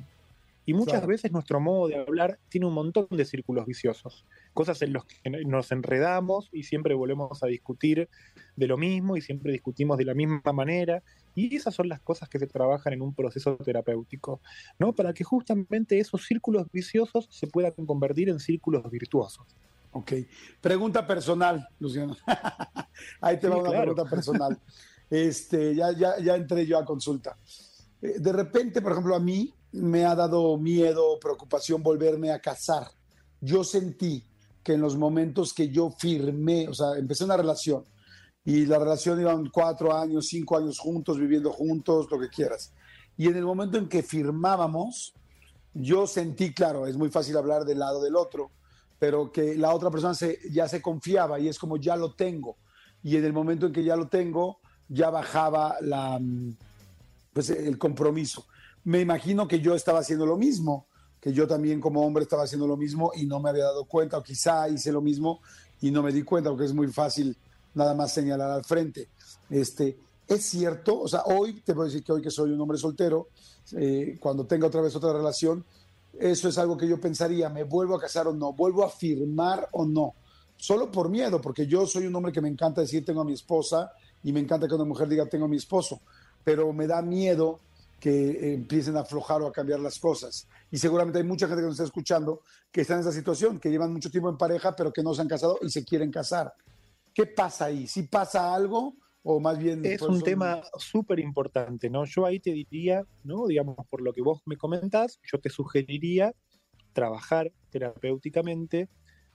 Y 0.70 0.74
muchas 0.74 1.08
veces 1.08 1.32
nuestro 1.32 1.60
modo 1.60 1.88
de 1.88 1.96
hablar 1.96 2.38
tiene 2.48 2.68
un 2.68 2.76
montón 2.76 3.08
de 3.10 3.26
círculos 3.26 3.66
viciosos, 3.66 4.24
cosas 4.54 4.80
en 4.84 4.94
las 4.94 5.04
que 5.04 5.28
nos 5.44 5.72
enredamos 5.72 6.48
y 6.52 6.62
siempre 6.62 6.94
volvemos 6.94 7.42
a 7.42 7.48
discutir 7.48 8.08
de 8.56 8.68
lo 8.68 8.78
mismo 8.78 9.18
y 9.18 9.22
siempre 9.22 9.52
discutimos 9.52 9.98
de 9.98 10.06
la 10.06 10.14
misma 10.14 10.54
manera. 10.54 11.02
Y 11.34 11.56
esas 11.56 11.74
son 11.74 11.90
las 11.90 12.02
cosas 12.02 12.30
que 12.30 12.38
se 12.38 12.46
trabajan 12.46 12.94
en 12.94 13.02
un 13.02 13.16
proceso 13.16 13.58
terapéutico, 13.58 14.42
¿no? 14.78 14.94
Para 14.94 15.12
que 15.12 15.24
justamente 15.24 15.98
esos 15.98 16.28
círculos 16.28 16.68
viciosos 16.72 17.28
se 17.32 17.48
puedan 17.48 17.74
convertir 17.88 18.30
en 18.30 18.40
círculos 18.40 18.88
virtuosos. 18.92 19.48
Ok. 19.92 20.14
Pregunta 20.62 21.06
personal, 21.06 21.68
Luciano. 21.80 22.16
Ahí 23.22 23.40
te 23.40 23.48
va 23.48 23.58
una 23.58 23.72
pregunta 23.72 24.06
personal. 24.06 24.60
Este, 25.10 25.76
ya, 25.76 25.92
ya, 25.92 26.20
ya 26.20 26.36
entré 26.36 26.66
yo 26.66 26.78
a 26.78 26.86
consulta. 26.86 27.36
Eh, 28.02 28.20
de 28.20 28.32
repente, 28.32 28.82
por 28.82 28.92
ejemplo, 28.92 29.16
a 29.16 29.20
mí 29.20 29.54
me 29.72 30.06
ha 30.06 30.16
dado 30.16 30.58
miedo, 30.58 31.20
preocupación 31.20 31.82
volverme 31.82 32.32
a 32.32 32.40
casar. 32.40 32.88
Yo 33.42 33.64
sentí 33.64 34.24
que 34.64 34.74
en 34.74 34.82
los 34.82 34.98
momentos 34.98 35.54
que 35.54 35.70
yo 35.70 35.92
firmé, 35.92 36.68
o 36.68 36.74
sea, 36.74 36.98
empecé 36.98 37.24
una 37.24 37.38
relación 37.38 37.86
y 38.46 38.66
la 38.66 38.80
relación 38.80 39.20
iban 39.20 39.50
cuatro 39.50 39.96
años, 39.96 40.28
cinco 40.28 40.58
años 40.58 40.80
juntos, 40.80 41.20
viviendo 41.20 41.52
juntos, 41.52 42.08
lo 42.10 42.20
que 42.20 42.30
quieras. 42.30 42.74
Y 43.18 43.28
en 43.28 43.36
el 43.36 43.46
momento 43.46 43.78
en 43.78 43.88
que 43.88 44.02
firmábamos, 44.02 45.14
yo 45.74 46.08
sentí, 46.08 46.54
claro, 46.54 46.88
es 46.88 46.98
muy 46.98 47.10
fácil 47.10 47.38
hablar 47.38 47.66
del 47.66 47.80
lado 47.80 48.02
del 48.02 48.16
otro, 48.16 48.52
pero 49.00 49.32
que 49.32 49.56
la 49.56 49.74
otra 49.74 49.90
persona 49.90 50.14
se, 50.14 50.40
ya 50.52 50.68
se 50.68 50.82
confiaba 50.82 51.40
y 51.40 51.48
es 51.48 51.58
como 51.58 51.78
ya 51.78 51.96
lo 51.96 52.14
tengo. 52.14 52.58
Y 53.02 53.16
en 53.16 53.26
el 53.26 53.34
momento 53.34 53.66
en 53.66 53.74
que 53.74 53.84
ya 53.84 53.96
lo 53.96 54.08
tengo, 54.08 54.60
ya 54.88 55.10
bajaba 55.10 55.78
la, 55.82 56.20
pues, 57.34 57.50
el 57.50 57.78
compromiso 57.78 58.46
me 58.84 59.02
imagino 59.02 59.48
que 59.48 59.60
yo 59.60 59.76
estaba 59.76 60.00
haciendo 60.00 60.26
lo 60.26 60.38
mismo, 60.38 60.88
que 61.20 61.34
yo 61.34 61.48
también 61.48 61.82
como 61.82 62.06
hombre 62.06 62.24
estaba 62.24 62.44
haciendo 62.44 62.68
lo 62.68 62.78
mismo 62.78 63.12
y 63.16 63.26
no 63.26 63.40
me 63.40 63.50
había 63.50 63.66
dado 63.66 63.86
cuenta, 63.86 64.18
o 64.18 64.24
quizá 64.24 64.70
hice 64.70 64.92
lo 64.92 65.02
mismo 65.02 65.42
y 65.82 65.92
no 65.92 66.02
me 66.02 66.12
di 66.12 66.24
cuenta, 66.24 66.50
porque 66.50 66.66
es 66.66 66.74
muy 66.74 66.88
fácil 66.88 67.38
nada 67.74 67.94
más 67.94 68.14
señalar 68.14 68.52
al 68.52 68.64
frente. 68.64 69.10
Este, 69.50 70.00
es 70.28 70.46
cierto, 70.46 71.02
o 71.02 71.08
sea, 71.08 71.24
hoy 71.26 71.62
te 71.62 71.74
puedo 71.74 71.88
decir 71.88 72.04
que 72.04 72.12
hoy 72.12 72.22
que 72.22 72.32
soy 72.32 72.52
un 72.52 72.62
hombre 72.62 72.78
soltero, 72.78 73.28
eh, 73.74 74.18
cuando 74.20 74.46
tenga 74.46 74.68
otra 74.68 74.82
vez 74.82 74.96
otra 74.96 75.14
relación, 75.14 75.66
eso 76.18 76.50
es 76.50 76.58
algo 76.58 76.78
que 76.78 76.88
yo 76.88 77.00
pensaría, 77.00 77.50
¿me 77.50 77.64
vuelvo 77.64 77.96
a 77.96 78.00
casar 78.00 78.28
o 78.28 78.34
no? 78.34 78.54
¿Vuelvo 78.54 78.84
a 78.84 78.90
firmar 78.90 79.68
o 79.72 79.86
no? 79.86 80.16
Solo 80.58 80.92
por 80.92 81.10
miedo, 81.10 81.40
porque 81.40 81.68
yo 81.68 81.86
soy 81.86 82.06
un 82.06 82.16
hombre 82.16 82.32
que 82.32 82.42
me 82.42 82.50
encanta 82.50 82.82
decir 82.82 83.06
tengo 83.06 83.22
a 83.22 83.26
mi 83.26 83.34
esposa 83.34 83.92
y 84.24 84.34
me 84.34 84.40
encanta 84.40 84.68
que 84.68 84.76
una 84.76 84.86
mujer 84.86 85.08
diga 85.08 85.26
tengo 85.26 85.46
a 85.46 85.48
mi 85.48 85.58
esposo, 85.58 86.02
pero 86.44 86.72
me 86.74 86.88
da 86.88 87.02
miedo 87.02 87.60
que 88.00 88.54
empiecen 88.54 88.98
a 88.98 89.02
aflojar 89.02 89.42
o 89.42 89.48
a 89.48 89.52
cambiar 89.52 89.80
las 89.80 90.00
cosas. 90.00 90.48
Y 90.72 90.78
seguramente 90.78 91.20
hay 91.20 91.26
mucha 91.26 91.48
gente 91.48 91.62
que 91.62 91.68
nos 91.68 91.76
está 91.76 91.86
escuchando 91.86 92.42
que 92.72 92.82
está 92.82 92.96
en 92.96 93.02
esa 93.02 93.12
situación, 93.12 93.60
que 93.60 93.70
llevan 93.70 93.92
mucho 93.92 94.10
tiempo 94.10 94.30
en 94.30 94.38
pareja, 94.38 94.76
pero 94.76 94.92
que 94.92 95.04
no 95.04 95.14
se 95.14 95.22
han 95.22 95.28
casado 95.28 95.58
y 95.62 95.70
se 95.70 95.84
quieren 95.84 96.12
casar. 96.12 96.54
¿Qué 97.14 97.26
pasa 97.26 97.66
ahí? 97.66 97.88
¿Si 97.88 98.04
pasa 98.04 98.54
algo 98.54 98.96
o 99.24 99.40
más 99.40 99.60
bien... 99.60 99.86
Es 99.86 100.02
un 100.02 100.22
tema 100.22 100.62
súper 100.78 101.20
importante, 101.20 101.90
¿no? 101.90 102.06
Yo 102.06 102.26
ahí 102.26 102.40
te 102.40 102.52
diría, 102.52 103.06
¿no? 103.24 103.48
Digamos, 103.48 103.76
por 103.90 104.02
lo 104.02 104.14
que 104.14 104.22
vos 104.22 104.42
me 104.46 104.58
comentás, 104.58 105.20
yo 105.24 105.40
te 105.40 105.50
sugeriría 105.50 106.34
trabajar 106.94 107.52
terapéuticamente, 107.70 108.90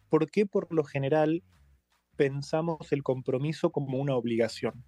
porque 0.08 0.46
por 0.46 0.72
lo 0.72 0.84
general 0.84 1.42
pensamos 2.16 2.92
el 2.92 3.02
compromiso 3.02 3.70
como 3.70 3.98
una 3.98 4.14
obligación 4.16 4.84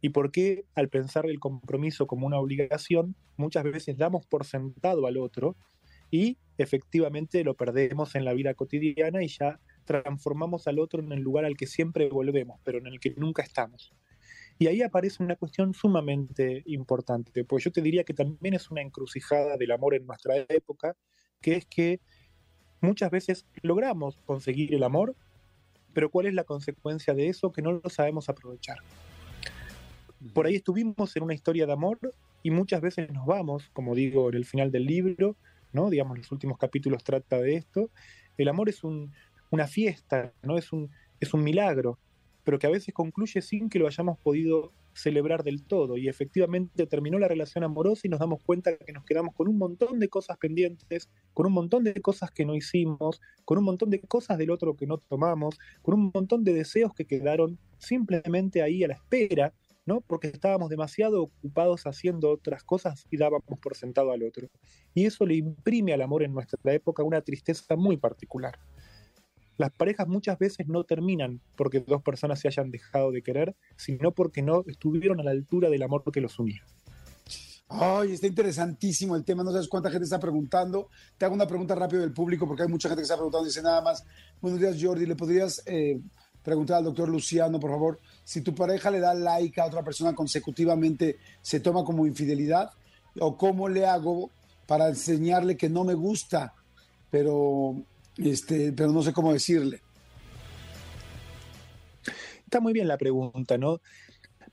y 0.00 0.10
por 0.10 0.30
qué 0.30 0.64
al 0.74 0.88
pensar 0.88 1.26
el 1.26 1.40
compromiso 1.40 2.06
como 2.06 2.26
una 2.26 2.38
obligación, 2.38 3.16
muchas 3.36 3.64
veces 3.64 3.96
damos 3.96 4.26
por 4.26 4.44
sentado 4.44 5.06
al 5.06 5.16
otro 5.16 5.56
y 6.10 6.38
efectivamente 6.58 7.42
lo 7.44 7.54
perdemos 7.54 8.14
en 8.14 8.24
la 8.24 8.32
vida 8.32 8.54
cotidiana 8.54 9.22
y 9.22 9.28
ya 9.28 9.60
transformamos 9.84 10.66
al 10.66 10.78
otro 10.78 11.02
en 11.02 11.12
el 11.12 11.20
lugar 11.20 11.44
al 11.44 11.56
que 11.56 11.66
siempre 11.66 12.08
volvemos, 12.08 12.60
pero 12.62 12.78
en 12.78 12.86
el 12.86 13.00
que 13.00 13.14
nunca 13.16 13.42
estamos. 13.42 13.92
Y 14.58 14.68
ahí 14.68 14.82
aparece 14.82 15.22
una 15.22 15.36
cuestión 15.36 15.74
sumamente 15.74 16.62
importante, 16.66 17.44
pues 17.44 17.64
yo 17.64 17.70
te 17.70 17.82
diría 17.82 18.04
que 18.04 18.14
también 18.14 18.54
es 18.54 18.70
una 18.70 18.80
encrucijada 18.80 19.56
del 19.56 19.70
amor 19.72 19.94
en 19.94 20.06
nuestra 20.06 20.36
época, 20.48 20.96
que 21.42 21.56
es 21.56 21.66
que 21.66 22.00
muchas 22.80 23.10
veces 23.10 23.46
logramos 23.62 24.18
conseguir 24.24 24.74
el 24.74 24.82
amor, 24.82 25.14
pero 25.92 26.10
¿cuál 26.10 26.26
es 26.26 26.34
la 26.34 26.44
consecuencia 26.44 27.12
de 27.14 27.28
eso? 27.28 27.52
Que 27.52 27.62
no 27.62 27.72
lo 27.72 27.90
sabemos 27.90 28.28
aprovechar 28.28 28.78
por 30.32 30.46
ahí 30.46 30.56
estuvimos 30.56 31.16
en 31.16 31.22
una 31.22 31.34
historia 31.34 31.66
de 31.66 31.72
amor 31.72 31.98
y 32.42 32.50
muchas 32.50 32.80
veces 32.80 33.10
nos 33.10 33.26
vamos, 33.26 33.70
como 33.72 33.94
digo 33.94 34.28
en 34.28 34.36
el 34.36 34.44
final 34.44 34.70
del 34.70 34.86
libro, 34.86 35.36
¿no? 35.72 35.90
Digamos, 35.90 36.18
los 36.18 36.32
últimos 36.32 36.58
capítulos 36.58 37.04
trata 37.04 37.38
de 37.38 37.56
esto. 37.56 37.90
El 38.36 38.48
amor 38.48 38.68
es 38.68 38.82
una 38.84 39.66
fiesta, 39.66 40.32
¿no? 40.42 40.56
Es 40.56 40.72
un, 40.72 40.90
es 41.20 41.34
un 41.34 41.42
milagro, 41.42 41.98
pero 42.46 42.60
que 42.60 42.68
a 42.68 42.70
veces 42.70 42.94
concluye 42.94 43.42
sin 43.42 43.68
que 43.68 43.80
lo 43.80 43.88
hayamos 43.88 44.18
podido 44.20 44.72
celebrar 44.94 45.42
del 45.42 45.64
todo. 45.64 45.96
Y 45.96 46.06
efectivamente 46.06 46.86
terminó 46.86 47.18
la 47.18 47.26
relación 47.26 47.64
amorosa 47.64 48.02
y 48.04 48.08
nos 48.08 48.20
damos 48.20 48.40
cuenta 48.40 48.76
que 48.76 48.92
nos 48.92 49.04
quedamos 49.04 49.34
con 49.34 49.48
un 49.48 49.58
montón 49.58 49.98
de 49.98 50.08
cosas 50.08 50.38
pendientes, 50.38 51.10
con 51.34 51.46
un 51.46 51.52
montón 51.52 51.82
de 51.82 52.00
cosas 52.00 52.30
que 52.30 52.44
no 52.44 52.54
hicimos, 52.54 53.20
con 53.44 53.58
un 53.58 53.64
montón 53.64 53.90
de 53.90 54.00
cosas 54.00 54.38
del 54.38 54.52
otro 54.52 54.76
que 54.76 54.86
no 54.86 54.98
tomamos, 54.98 55.58
con 55.82 55.94
un 55.94 56.12
montón 56.14 56.44
de 56.44 56.52
deseos 56.52 56.94
que 56.94 57.04
quedaron 57.04 57.58
simplemente 57.78 58.62
ahí 58.62 58.84
a 58.84 58.88
la 58.88 58.94
espera 58.94 59.52
¿no? 59.86 60.00
Porque 60.00 60.26
estábamos 60.26 60.68
demasiado 60.68 61.22
ocupados 61.22 61.86
haciendo 61.86 62.30
otras 62.30 62.64
cosas 62.64 63.06
y 63.10 63.16
dábamos 63.16 63.58
por 63.60 63.76
sentado 63.76 64.10
al 64.10 64.24
otro. 64.24 64.48
Y 64.94 65.06
eso 65.06 65.24
le 65.24 65.36
imprime 65.36 65.94
al 65.94 66.02
amor 66.02 66.24
en 66.24 66.34
nuestra 66.34 66.74
época 66.74 67.04
una 67.04 67.22
tristeza 67.22 67.76
muy 67.76 67.96
particular. 67.96 68.58
Las 69.58 69.72
parejas 69.72 70.06
muchas 70.06 70.38
veces 70.38 70.66
no 70.68 70.84
terminan 70.84 71.40
porque 71.56 71.80
dos 71.80 72.02
personas 72.02 72.40
se 72.40 72.48
hayan 72.48 72.70
dejado 72.70 73.10
de 73.10 73.22
querer, 73.22 73.56
sino 73.76 74.12
porque 74.12 74.42
no 74.42 74.64
estuvieron 74.66 75.20
a 75.20 75.24
la 75.24 75.30
altura 75.30 75.70
del 75.70 75.82
amor 75.82 76.02
que 76.12 76.20
los 76.20 76.38
unía. 76.38 76.62
Ay, 77.68 78.12
está 78.12 78.26
interesantísimo 78.26 79.16
el 79.16 79.24
tema. 79.24 79.42
No 79.42 79.50
sabes 79.50 79.68
cuánta 79.68 79.90
gente 79.90 80.04
está 80.04 80.20
preguntando. 80.20 80.88
Te 81.18 81.24
hago 81.24 81.34
una 81.34 81.46
pregunta 81.46 81.74
rápido 81.74 82.02
del 82.02 82.12
público 82.12 82.46
porque 82.46 82.62
hay 82.62 82.68
mucha 82.68 82.88
gente 82.88 83.00
que 83.00 83.04
está 83.04 83.16
preguntando. 83.16 83.46
Dice 83.46 83.62
nada 83.62 83.80
más. 83.80 84.04
Buenos 84.40 84.60
días, 84.60 84.76
Jordi. 84.80 85.04
¿Le 85.04 85.16
podrías 85.16 85.62
eh, 85.66 86.00
preguntar 86.46 86.76
al 86.76 86.84
doctor 86.84 87.08
Luciano, 87.08 87.58
por 87.58 87.70
favor, 87.70 87.98
si 88.22 88.40
tu 88.40 88.54
pareja 88.54 88.88
le 88.88 89.00
da 89.00 89.14
like 89.14 89.60
a 89.60 89.66
otra 89.66 89.82
persona 89.82 90.14
consecutivamente, 90.14 91.18
¿se 91.42 91.58
toma 91.58 91.82
como 91.82 92.06
infidelidad? 92.06 92.70
¿O 93.18 93.36
cómo 93.36 93.68
le 93.68 93.84
hago 93.84 94.30
para 94.64 94.88
enseñarle 94.88 95.56
que 95.56 95.68
no 95.68 95.82
me 95.82 95.94
gusta, 95.94 96.54
pero, 97.10 97.74
este, 98.18 98.72
pero 98.72 98.92
no 98.92 99.02
sé 99.02 99.12
cómo 99.12 99.32
decirle? 99.32 99.82
Está 102.44 102.60
muy 102.60 102.72
bien 102.72 102.88
la 102.88 102.96
pregunta, 102.96 103.58
¿no? 103.58 103.80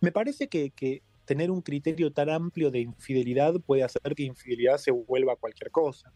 Me 0.01 0.11
parece 0.11 0.47
que, 0.47 1.01
tener 1.25 1.51
un 1.51 1.61
criterio 1.61 2.11
tan 2.11 2.29
amplio 2.29 2.69
de 2.69 2.81
infidelidad 2.81 3.53
puede 3.61 3.83
hacer 3.83 4.13
que 4.13 4.23
infidelidad 4.23 4.77
se 4.77 4.91
vuelva 4.91 5.37
cualquier 5.37 5.71
cosa. 5.71 6.11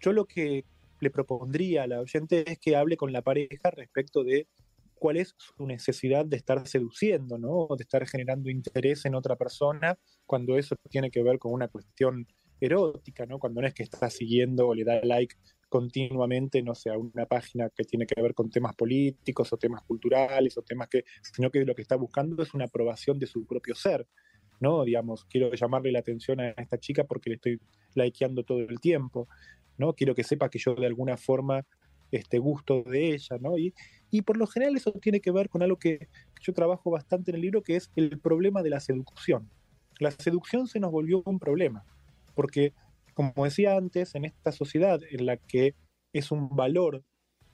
Yo 0.00 0.14
lo 0.14 0.24
que 0.24 0.64
le 1.00 1.10
propondría 1.10 1.82
a 1.82 1.86
la 1.86 2.00
oyente 2.00 2.50
es 2.50 2.58
que 2.58 2.74
hable 2.74 2.96
con 2.96 3.12
la 3.12 3.20
pareja 3.20 3.70
respecto 3.70 4.24
de 4.24 4.48
cuál 4.94 5.18
es 5.18 5.34
su 5.36 5.66
necesidad 5.66 6.24
de 6.24 6.38
estar 6.38 6.66
seduciendo, 6.66 7.36
¿no? 7.36 7.68
De 7.76 7.82
estar 7.82 8.06
generando 8.06 8.48
interés 8.48 9.04
en 9.04 9.14
otra 9.14 9.36
persona 9.36 9.98
cuando 10.24 10.56
eso 10.56 10.76
tiene 10.88 11.10
que 11.10 11.22
ver 11.22 11.38
con 11.38 11.52
una 11.52 11.68
cuestión 11.68 12.26
erótica, 12.60 13.26
¿no? 13.26 13.38
Cuando 13.38 13.60
no 13.60 13.66
es 13.66 13.74
que 13.74 13.82
está 13.82 14.08
siguiendo 14.08 14.68
o 14.68 14.74
le 14.74 14.84
da 14.84 15.00
like 15.02 15.36
continuamente, 15.70 16.62
no 16.62 16.74
sé, 16.74 16.90
a 16.90 16.98
una 16.98 17.24
página 17.26 17.70
que 17.70 17.84
tiene 17.84 18.04
que 18.04 18.20
ver 18.20 18.34
con 18.34 18.50
temas 18.50 18.74
políticos 18.74 19.52
o 19.52 19.56
temas 19.56 19.82
culturales 19.84 20.58
o 20.58 20.62
temas 20.62 20.88
que, 20.88 21.04
sino 21.22 21.50
que 21.50 21.64
lo 21.64 21.74
que 21.74 21.82
está 21.82 21.96
buscando 21.96 22.42
es 22.42 22.52
una 22.52 22.66
aprobación 22.66 23.18
de 23.18 23.26
su 23.26 23.46
propio 23.46 23.74
ser, 23.74 24.06
¿no? 24.58 24.84
Digamos, 24.84 25.24
quiero 25.24 25.54
llamarle 25.54 25.92
la 25.92 26.00
atención 26.00 26.40
a 26.40 26.50
esta 26.50 26.76
chica 26.76 27.04
porque 27.04 27.30
le 27.30 27.36
estoy 27.36 27.60
likeando 27.94 28.42
todo 28.42 28.58
el 28.58 28.80
tiempo, 28.80 29.28
¿no? 29.78 29.94
Quiero 29.94 30.14
que 30.14 30.24
sepa 30.24 30.50
que 30.50 30.58
yo 30.58 30.74
de 30.74 30.86
alguna 30.86 31.16
forma 31.16 31.64
este 32.10 32.40
gusto 32.40 32.82
de 32.82 33.14
ella, 33.14 33.38
¿no? 33.40 33.56
Y, 33.56 33.72
y 34.10 34.22
por 34.22 34.36
lo 34.36 34.48
general 34.48 34.76
eso 34.76 34.90
tiene 35.00 35.20
que 35.20 35.30
ver 35.30 35.48
con 35.48 35.62
algo 35.62 35.78
que 35.78 36.08
yo 36.42 36.52
trabajo 36.52 36.90
bastante 36.90 37.30
en 37.30 37.36
el 37.36 37.42
libro, 37.42 37.62
que 37.62 37.76
es 37.76 37.92
el 37.94 38.18
problema 38.18 38.64
de 38.64 38.70
la 38.70 38.80
seducción. 38.80 39.48
La 40.00 40.10
seducción 40.10 40.66
se 40.66 40.80
nos 40.80 40.90
volvió 40.90 41.22
un 41.24 41.38
problema, 41.38 41.84
porque 42.34 42.72
como 43.14 43.32
decía 43.44 43.76
antes, 43.76 44.14
en 44.14 44.24
esta 44.24 44.52
sociedad 44.52 45.00
en 45.10 45.26
la 45.26 45.36
que 45.36 45.74
es 46.12 46.30
un 46.30 46.54
valor 46.54 47.04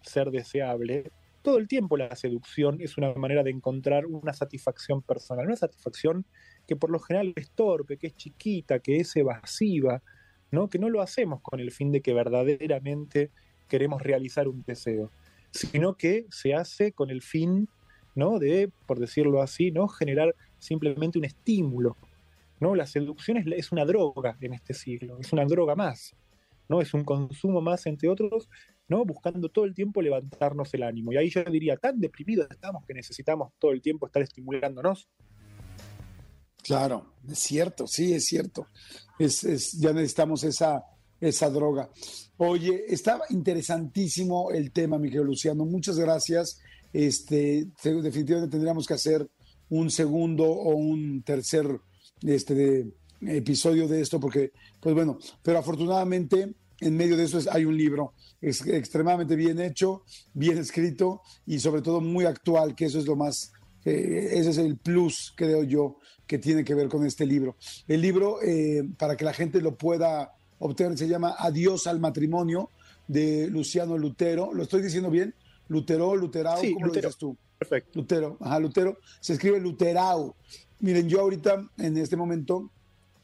ser 0.02 0.30
deseable, 0.30 1.10
todo 1.42 1.58
el 1.58 1.68
tiempo 1.68 1.96
la 1.96 2.14
seducción 2.16 2.80
es 2.80 2.98
una 2.98 3.14
manera 3.14 3.44
de 3.44 3.50
encontrar 3.50 4.06
una 4.06 4.32
satisfacción 4.32 5.00
personal, 5.02 5.46
una 5.46 5.54
satisfacción 5.54 6.26
que 6.66 6.74
por 6.74 6.90
lo 6.90 6.98
general 6.98 7.32
es 7.36 7.50
torpe, 7.52 7.98
que 7.98 8.08
es 8.08 8.16
chiquita, 8.16 8.80
que 8.80 8.96
es 8.96 9.14
evasiva, 9.14 10.02
¿no? 10.50 10.68
que 10.68 10.80
no 10.80 10.90
lo 10.90 11.02
hacemos 11.02 11.40
con 11.42 11.60
el 11.60 11.70
fin 11.70 11.92
de 11.92 12.00
que 12.00 12.14
verdaderamente 12.14 13.30
queremos 13.68 14.02
realizar 14.02 14.48
un 14.48 14.64
deseo, 14.66 15.12
sino 15.52 15.94
que 15.94 16.26
se 16.30 16.54
hace 16.54 16.90
con 16.90 17.10
el 17.10 17.22
fin 17.22 17.68
¿no? 18.16 18.40
de, 18.40 18.68
por 18.86 18.98
decirlo 18.98 19.40
así, 19.40 19.70
¿no? 19.70 19.86
generar 19.86 20.34
simplemente 20.58 21.18
un 21.18 21.26
estímulo, 21.26 21.96
¿no? 22.60 22.74
La 22.74 22.86
seducción 22.86 23.38
es, 23.52 23.72
una 23.72 23.84
droga 23.84 24.36
en 24.40 24.54
este 24.54 24.74
siglo, 24.74 25.18
es 25.20 25.32
una 25.32 25.44
droga 25.44 25.74
más, 25.74 26.14
¿no? 26.68 26.80
Es 26.80 26.94
un 26.94 27.04
consumo 27.04 27.60
más, 27.60 27.86
entre 27.86 28.08
otros, 28.08 28.48
¿no? 28.88 29.04
Buscando 29.04 29.48
todo 29.48 29.64
el 29.64 29.74
tiempo 29.74 30.02
levantarnos 30.02 30.72
el 30.74 30.82
ánimo. 30.82 31.12
Y 31.12 31.16
ahí 31.16 31.30
yo 31.30 31.44
diría, 31.44 31.76
tan 31.76 32.00
deprimidos 32.00 32.48
estamos 32.50 32.84
que 32.86 32.94
necesitamos 32.94 33.52
todo 33.58 33.72
el 33.72 33.82
tiempo 33.82 34.06
estar 34.06 34.22
estimulándonos. 34.22 35.08
Claro, 36.62 37.12
es 37.28 37.38
cierto, 37.38 37.86
sí, 37.86 38.12
es 38.12 38.24
cierto. 38.24 38.66
Es, 39.18 39.72
ya 39.78 39.92
necesitamos 39.92 40.42
esa, 40.44 40.84
esa 41.20 41.50
droga. 41.50 41.88
Oye, 42.38 42.84
estaba 42.88 43.24
interesantísimo 43.30 44.50
el 44.50 44.72
tema, 44.72 44.98
Miguel 44.98 45.24
Luciano. 45.24 45.64
Muchas 45.64 45.98
gracias. 45.98 46.60
Este, 46.92 47.66
definitivamente 47.82 48.50
tendríamos 48.50 48.86
que 48.86 48.94
hacer 48.94 49.28
un 49.68 49.90
segundo 49.90 50.44
o 50.44 50.74
un 50.74 51.22
tercer 51.22 51.66
este 52.22 52.92
episodio 53.20 53.88
de 53.88 54.00
esto, 54.00 54.20
porque, 54.20 54.52
pues 54.80 54.94
bueno, 54.94 55.18
pero 55.42 55.58
afortunadamente 55.58 56.54
en 56.80 56.96
medio 56.96 57.16
de 57.16 57.24
eso 57.24 57.38
hay 57.50 57.64
un 57.64 57.76
libro 57.76 58.14
extremadamente 58.40 59.34
bien 59.34 59.60
hecho, 59.60 60.02
bien 60.34 60.58
escrito 60.58 61.22
y 61.46 61.58
sobre 61.58 61.82
todo 61.82 62.00
muy 62.00 62.24
actual, 62.24 62.74
que 62.74 62.84
eso 62.84 62.98
es 62.98 63.06
lo 63.06 63.16
más, 63.16 63.52
eh, 63.84 64.30
ese 64.32 64.50
es 64.50 64.58
el 64.58 64.76
plus, 64.76 65.32
creo 65.36 65.62
yo, 65.62 65.98
que 66.26 66.38
tiene 66.38 66.64
que 66.64 66.74
ver 66.74 66.88
con 66.88 67.06
este 67.06 67.24
libro. 67.24 67.56
El 67.88 68.02
libro, 68.02 68.42
eh, 68.42 68.82
para 68.98 69.16
que 69.16 69.24
la 69.24 69.32
gente 69.32 69.60
lo 69.60 69.76
pueda 69.76 70.34
obtener, 70.58 70.98
se 70.98 71.08
llama 71.08 71.36
Adiós 71.38 71.86
al 71.86 72.00
matrimonio 72.00 72.70
de 73.06 73.48
Luciano 73.48 73.96
Lutero. 73.96 74.52
¿Lo 74.52 74.64
estoy 74.64 74.82
diciendo 74.82 75.10
bien? 75.10 75.34
Lutero, 75.68 76.14
Luterao, 76.14 76.60
¿cómo 76.74 76.86
lo 76.86 76.92
dices 76.92 77.16
tú? 77.16 77.36
Perfecto. 77.58 77.98
Lutero, 77.98 78.36
ajá, 78.40 78.58
Lutero. 78.58 78.98
Se 79.20 79.32
escribe 79.32 79.60
Luterao. 79.60 80.36
Miren, 80.80 81.08
yo 81.08 81.20
ahorita, 81.20 81.70
en 81.78 81.96
este 81.96 82.16
momento, 82.16 82.70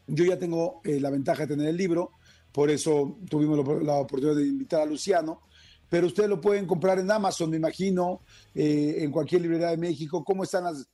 yo 0.07 0.25
ya 0.25 0.39
tengo 0.39 0.81
eh, 0.85 1.01
la 1.01 1.11
ventaja 1.11 1.43
de 1.43 1.55
tener 1.55 1.69
el 1.69 1.77
libro, 1.77 2.13
por 2.51 2.71
eso 2.71 3.19
tuvimos 3.29 3.59
la, 3.83 3.95
oportunidad 3.95 4.37
de 4.37 4.47
invitar 4.47 4.81
a 4.81 4.87
Luciano, 4.87 5.43
pero 5.89 6.07
ustedes 6.07 6.29
lo 6.29 6.41
pueden 6.41 6.67
comprar 6.67 6.99
en 6.99 7.11
Amazon, 7.11 7.51
me 7.51 7.57
imagino, 7.57 8.23
eh, 8.55 8.97
en 8.99 9.11
cualquier 9.11 9.43
librería 9.43 9.69
de 9.69 9.77
México. 9.77 10.25
¿Cómo 10.25 10.45
están 10.45 10.65
las, 10.65 10.89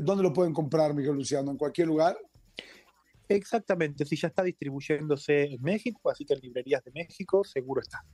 ¿Dónde 0.00 0.22
lo 0.22 0.32
pueden 0.32 0.52
comprar, 0.52 0.94
Miguel 0.94 1.14
Luciano? 1.14 1.50
¿En 1.50 1.56
cualquier 1.56 1.88
lugar? 1.88 2.16
Exactamente, 3.28 4.04
si 4.04 4.16
ya 4.16 4.28
está 4.28 4.42
distribuyéndose 4.42 5.54
en 5.54 5.62
México, 5.62 6.10
así 6.10 6.24
que 6.24 6.34
en 6.34 6.40
librerías 6.40 6.84
de 6.84 6.92
México 6.92 7.42
seguro 7.42 7.80
está. 7.80 8.04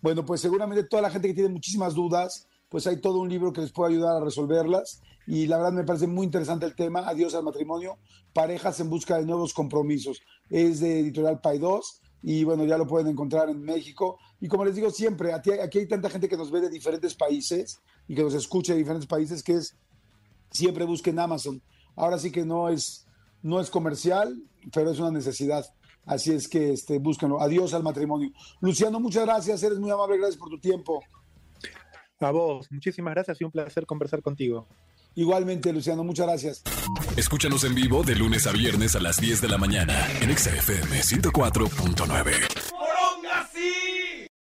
Bueno, 0.00 0.24
pues 0.24 0.40
seguramente 0.40 0.84
toda 0.84 1.02
la 1.02 1.10
gente 1.10 1.28
que 1.28 1.34
tiene 1.34 1.50
muchísimas 1.50 1.94
dudas, 1.94 2.48
pues 2.68 2.86
hay 2.86 3.00
todo 3.00 3.20
un 3.20 3.28
libro 3.28 3.52
que 3.52 3.60
les 3.60 3.72
puede 3.72 3.94
ayudar 3.94 4.16
a 4.16 4.24
resolverlas 4.24 5.00
y 5.26 5.46
la 5.46 5.56
verdad 5.56 5.72
me 5.72 5.84
parece 5.84 6.06
muy 6.06 6.24
interesante 6.24 6.66
el 6.66 6.74
tema, 6.74 7.08
Adiós 7.08 7.34
al 7.34 7.42
matrimonio, 7.42 7.98
parejas 8.32 8.78
en 8.80 8.90
busca 8.90 9.18
de 9.18 9.24
nuevos 9.24 9.52
compromisos. 9.52 10.20
Es 10.50 10.80
de 10.80 11.00
editorial 11.00 11.40
2 11.42 12.00
y 12.22 12.44
bueno, 12.44 12.64
ya 12.64 12.78
lo 12.78 12.86
pueden 12.86 13.08
encontrar 13.08 13.48
en 13.48 13.60
México. 13.60 14.18
Y 14.40 14.48
como 14.48 14.64
les 14.64 14.74
digo 14.74 14.90
siempre, 14.90 15.32
aquí, 15.32 15.52
aquí 15.52 15.78
hay 15.78 15.88
tanta 15.88 16.10
gente 16.10 16.28
que 16.28 16.36
nos 16.36 16.50
ve 16.50 16.60
de 16.60 16.70
diferentes 16.70 17.14
países 17.14 17.80
y 18.06 18.14
que 18.14 18.22
nos 18.22 18.34
escucha 18.34 18.72
de 18.72 18.78
diferentes 18.78 19.06
países 19.08 19.42
que 19.42 19.54
es, 19.54 19.76
siempre 20.50 20.84
busquen 20.84 21.18
Amazon. 21.18 21.60
Ahora 21.96 22.18
sí 22.18 22.30
que 22.30 22.44
no 22.44 22.68
es, 22.68 23.06
no 23.42 23.60
es 23.60 23.70
comercial, 23.70 24.42
pero 24.72 24.90
es 24.90 24.98
una 24.98 25.10
necesidad. 25.10 25.66
Así 26.04 26.32
es 26.32 26.46
que 26.46 26.72
este, 26.72 26.98
búsquenlo. 26.98 27.40
Adiós 27.40 27.74
al 27.74 27.82
matrimonio. 27.82 28.30
Luciano, 28.60 29.00
muchas 29.00 29.24
gracias. 29.24 29.62
Eres 29.62 29.78
muy 29.78 29.90
amable. 29.90 30.18
Gracias 30.18 30.38
por 30.38 30.48
tu 30.48 30.60
tiempo. 30.60 31.02
A 32.20 32.30
vos, 32.30 32.70
muchísimas 32.70 33.14
gracias 33.14 33.40
y 33.40 33.44
un 33.44 33.50
placer 33.50 33.84
conversar 33.86 34.22
contigo. 34.22 34.66
Igualmente, 35.14 35.72
Luciano, 35.72 36.04
muchas 36.04 36.26
gracias. 36.26 36.62
Escúchanos 37.16 37.64
en 37.64 37.74
vivo 37.74 38.02
de 38.02 38.14
lunes 38.14 38.46
a 38.46 38.52
viernes 38.52 38.94
a 38.96 39.00
las 39.00 39.18
10 39.18 39.40
de 39.40 39.48
la 39.48 39.58
mañana 39.58 40.06
en 40.20 40.36
XFM 40.36 41.00
104.9. 41.00 42.55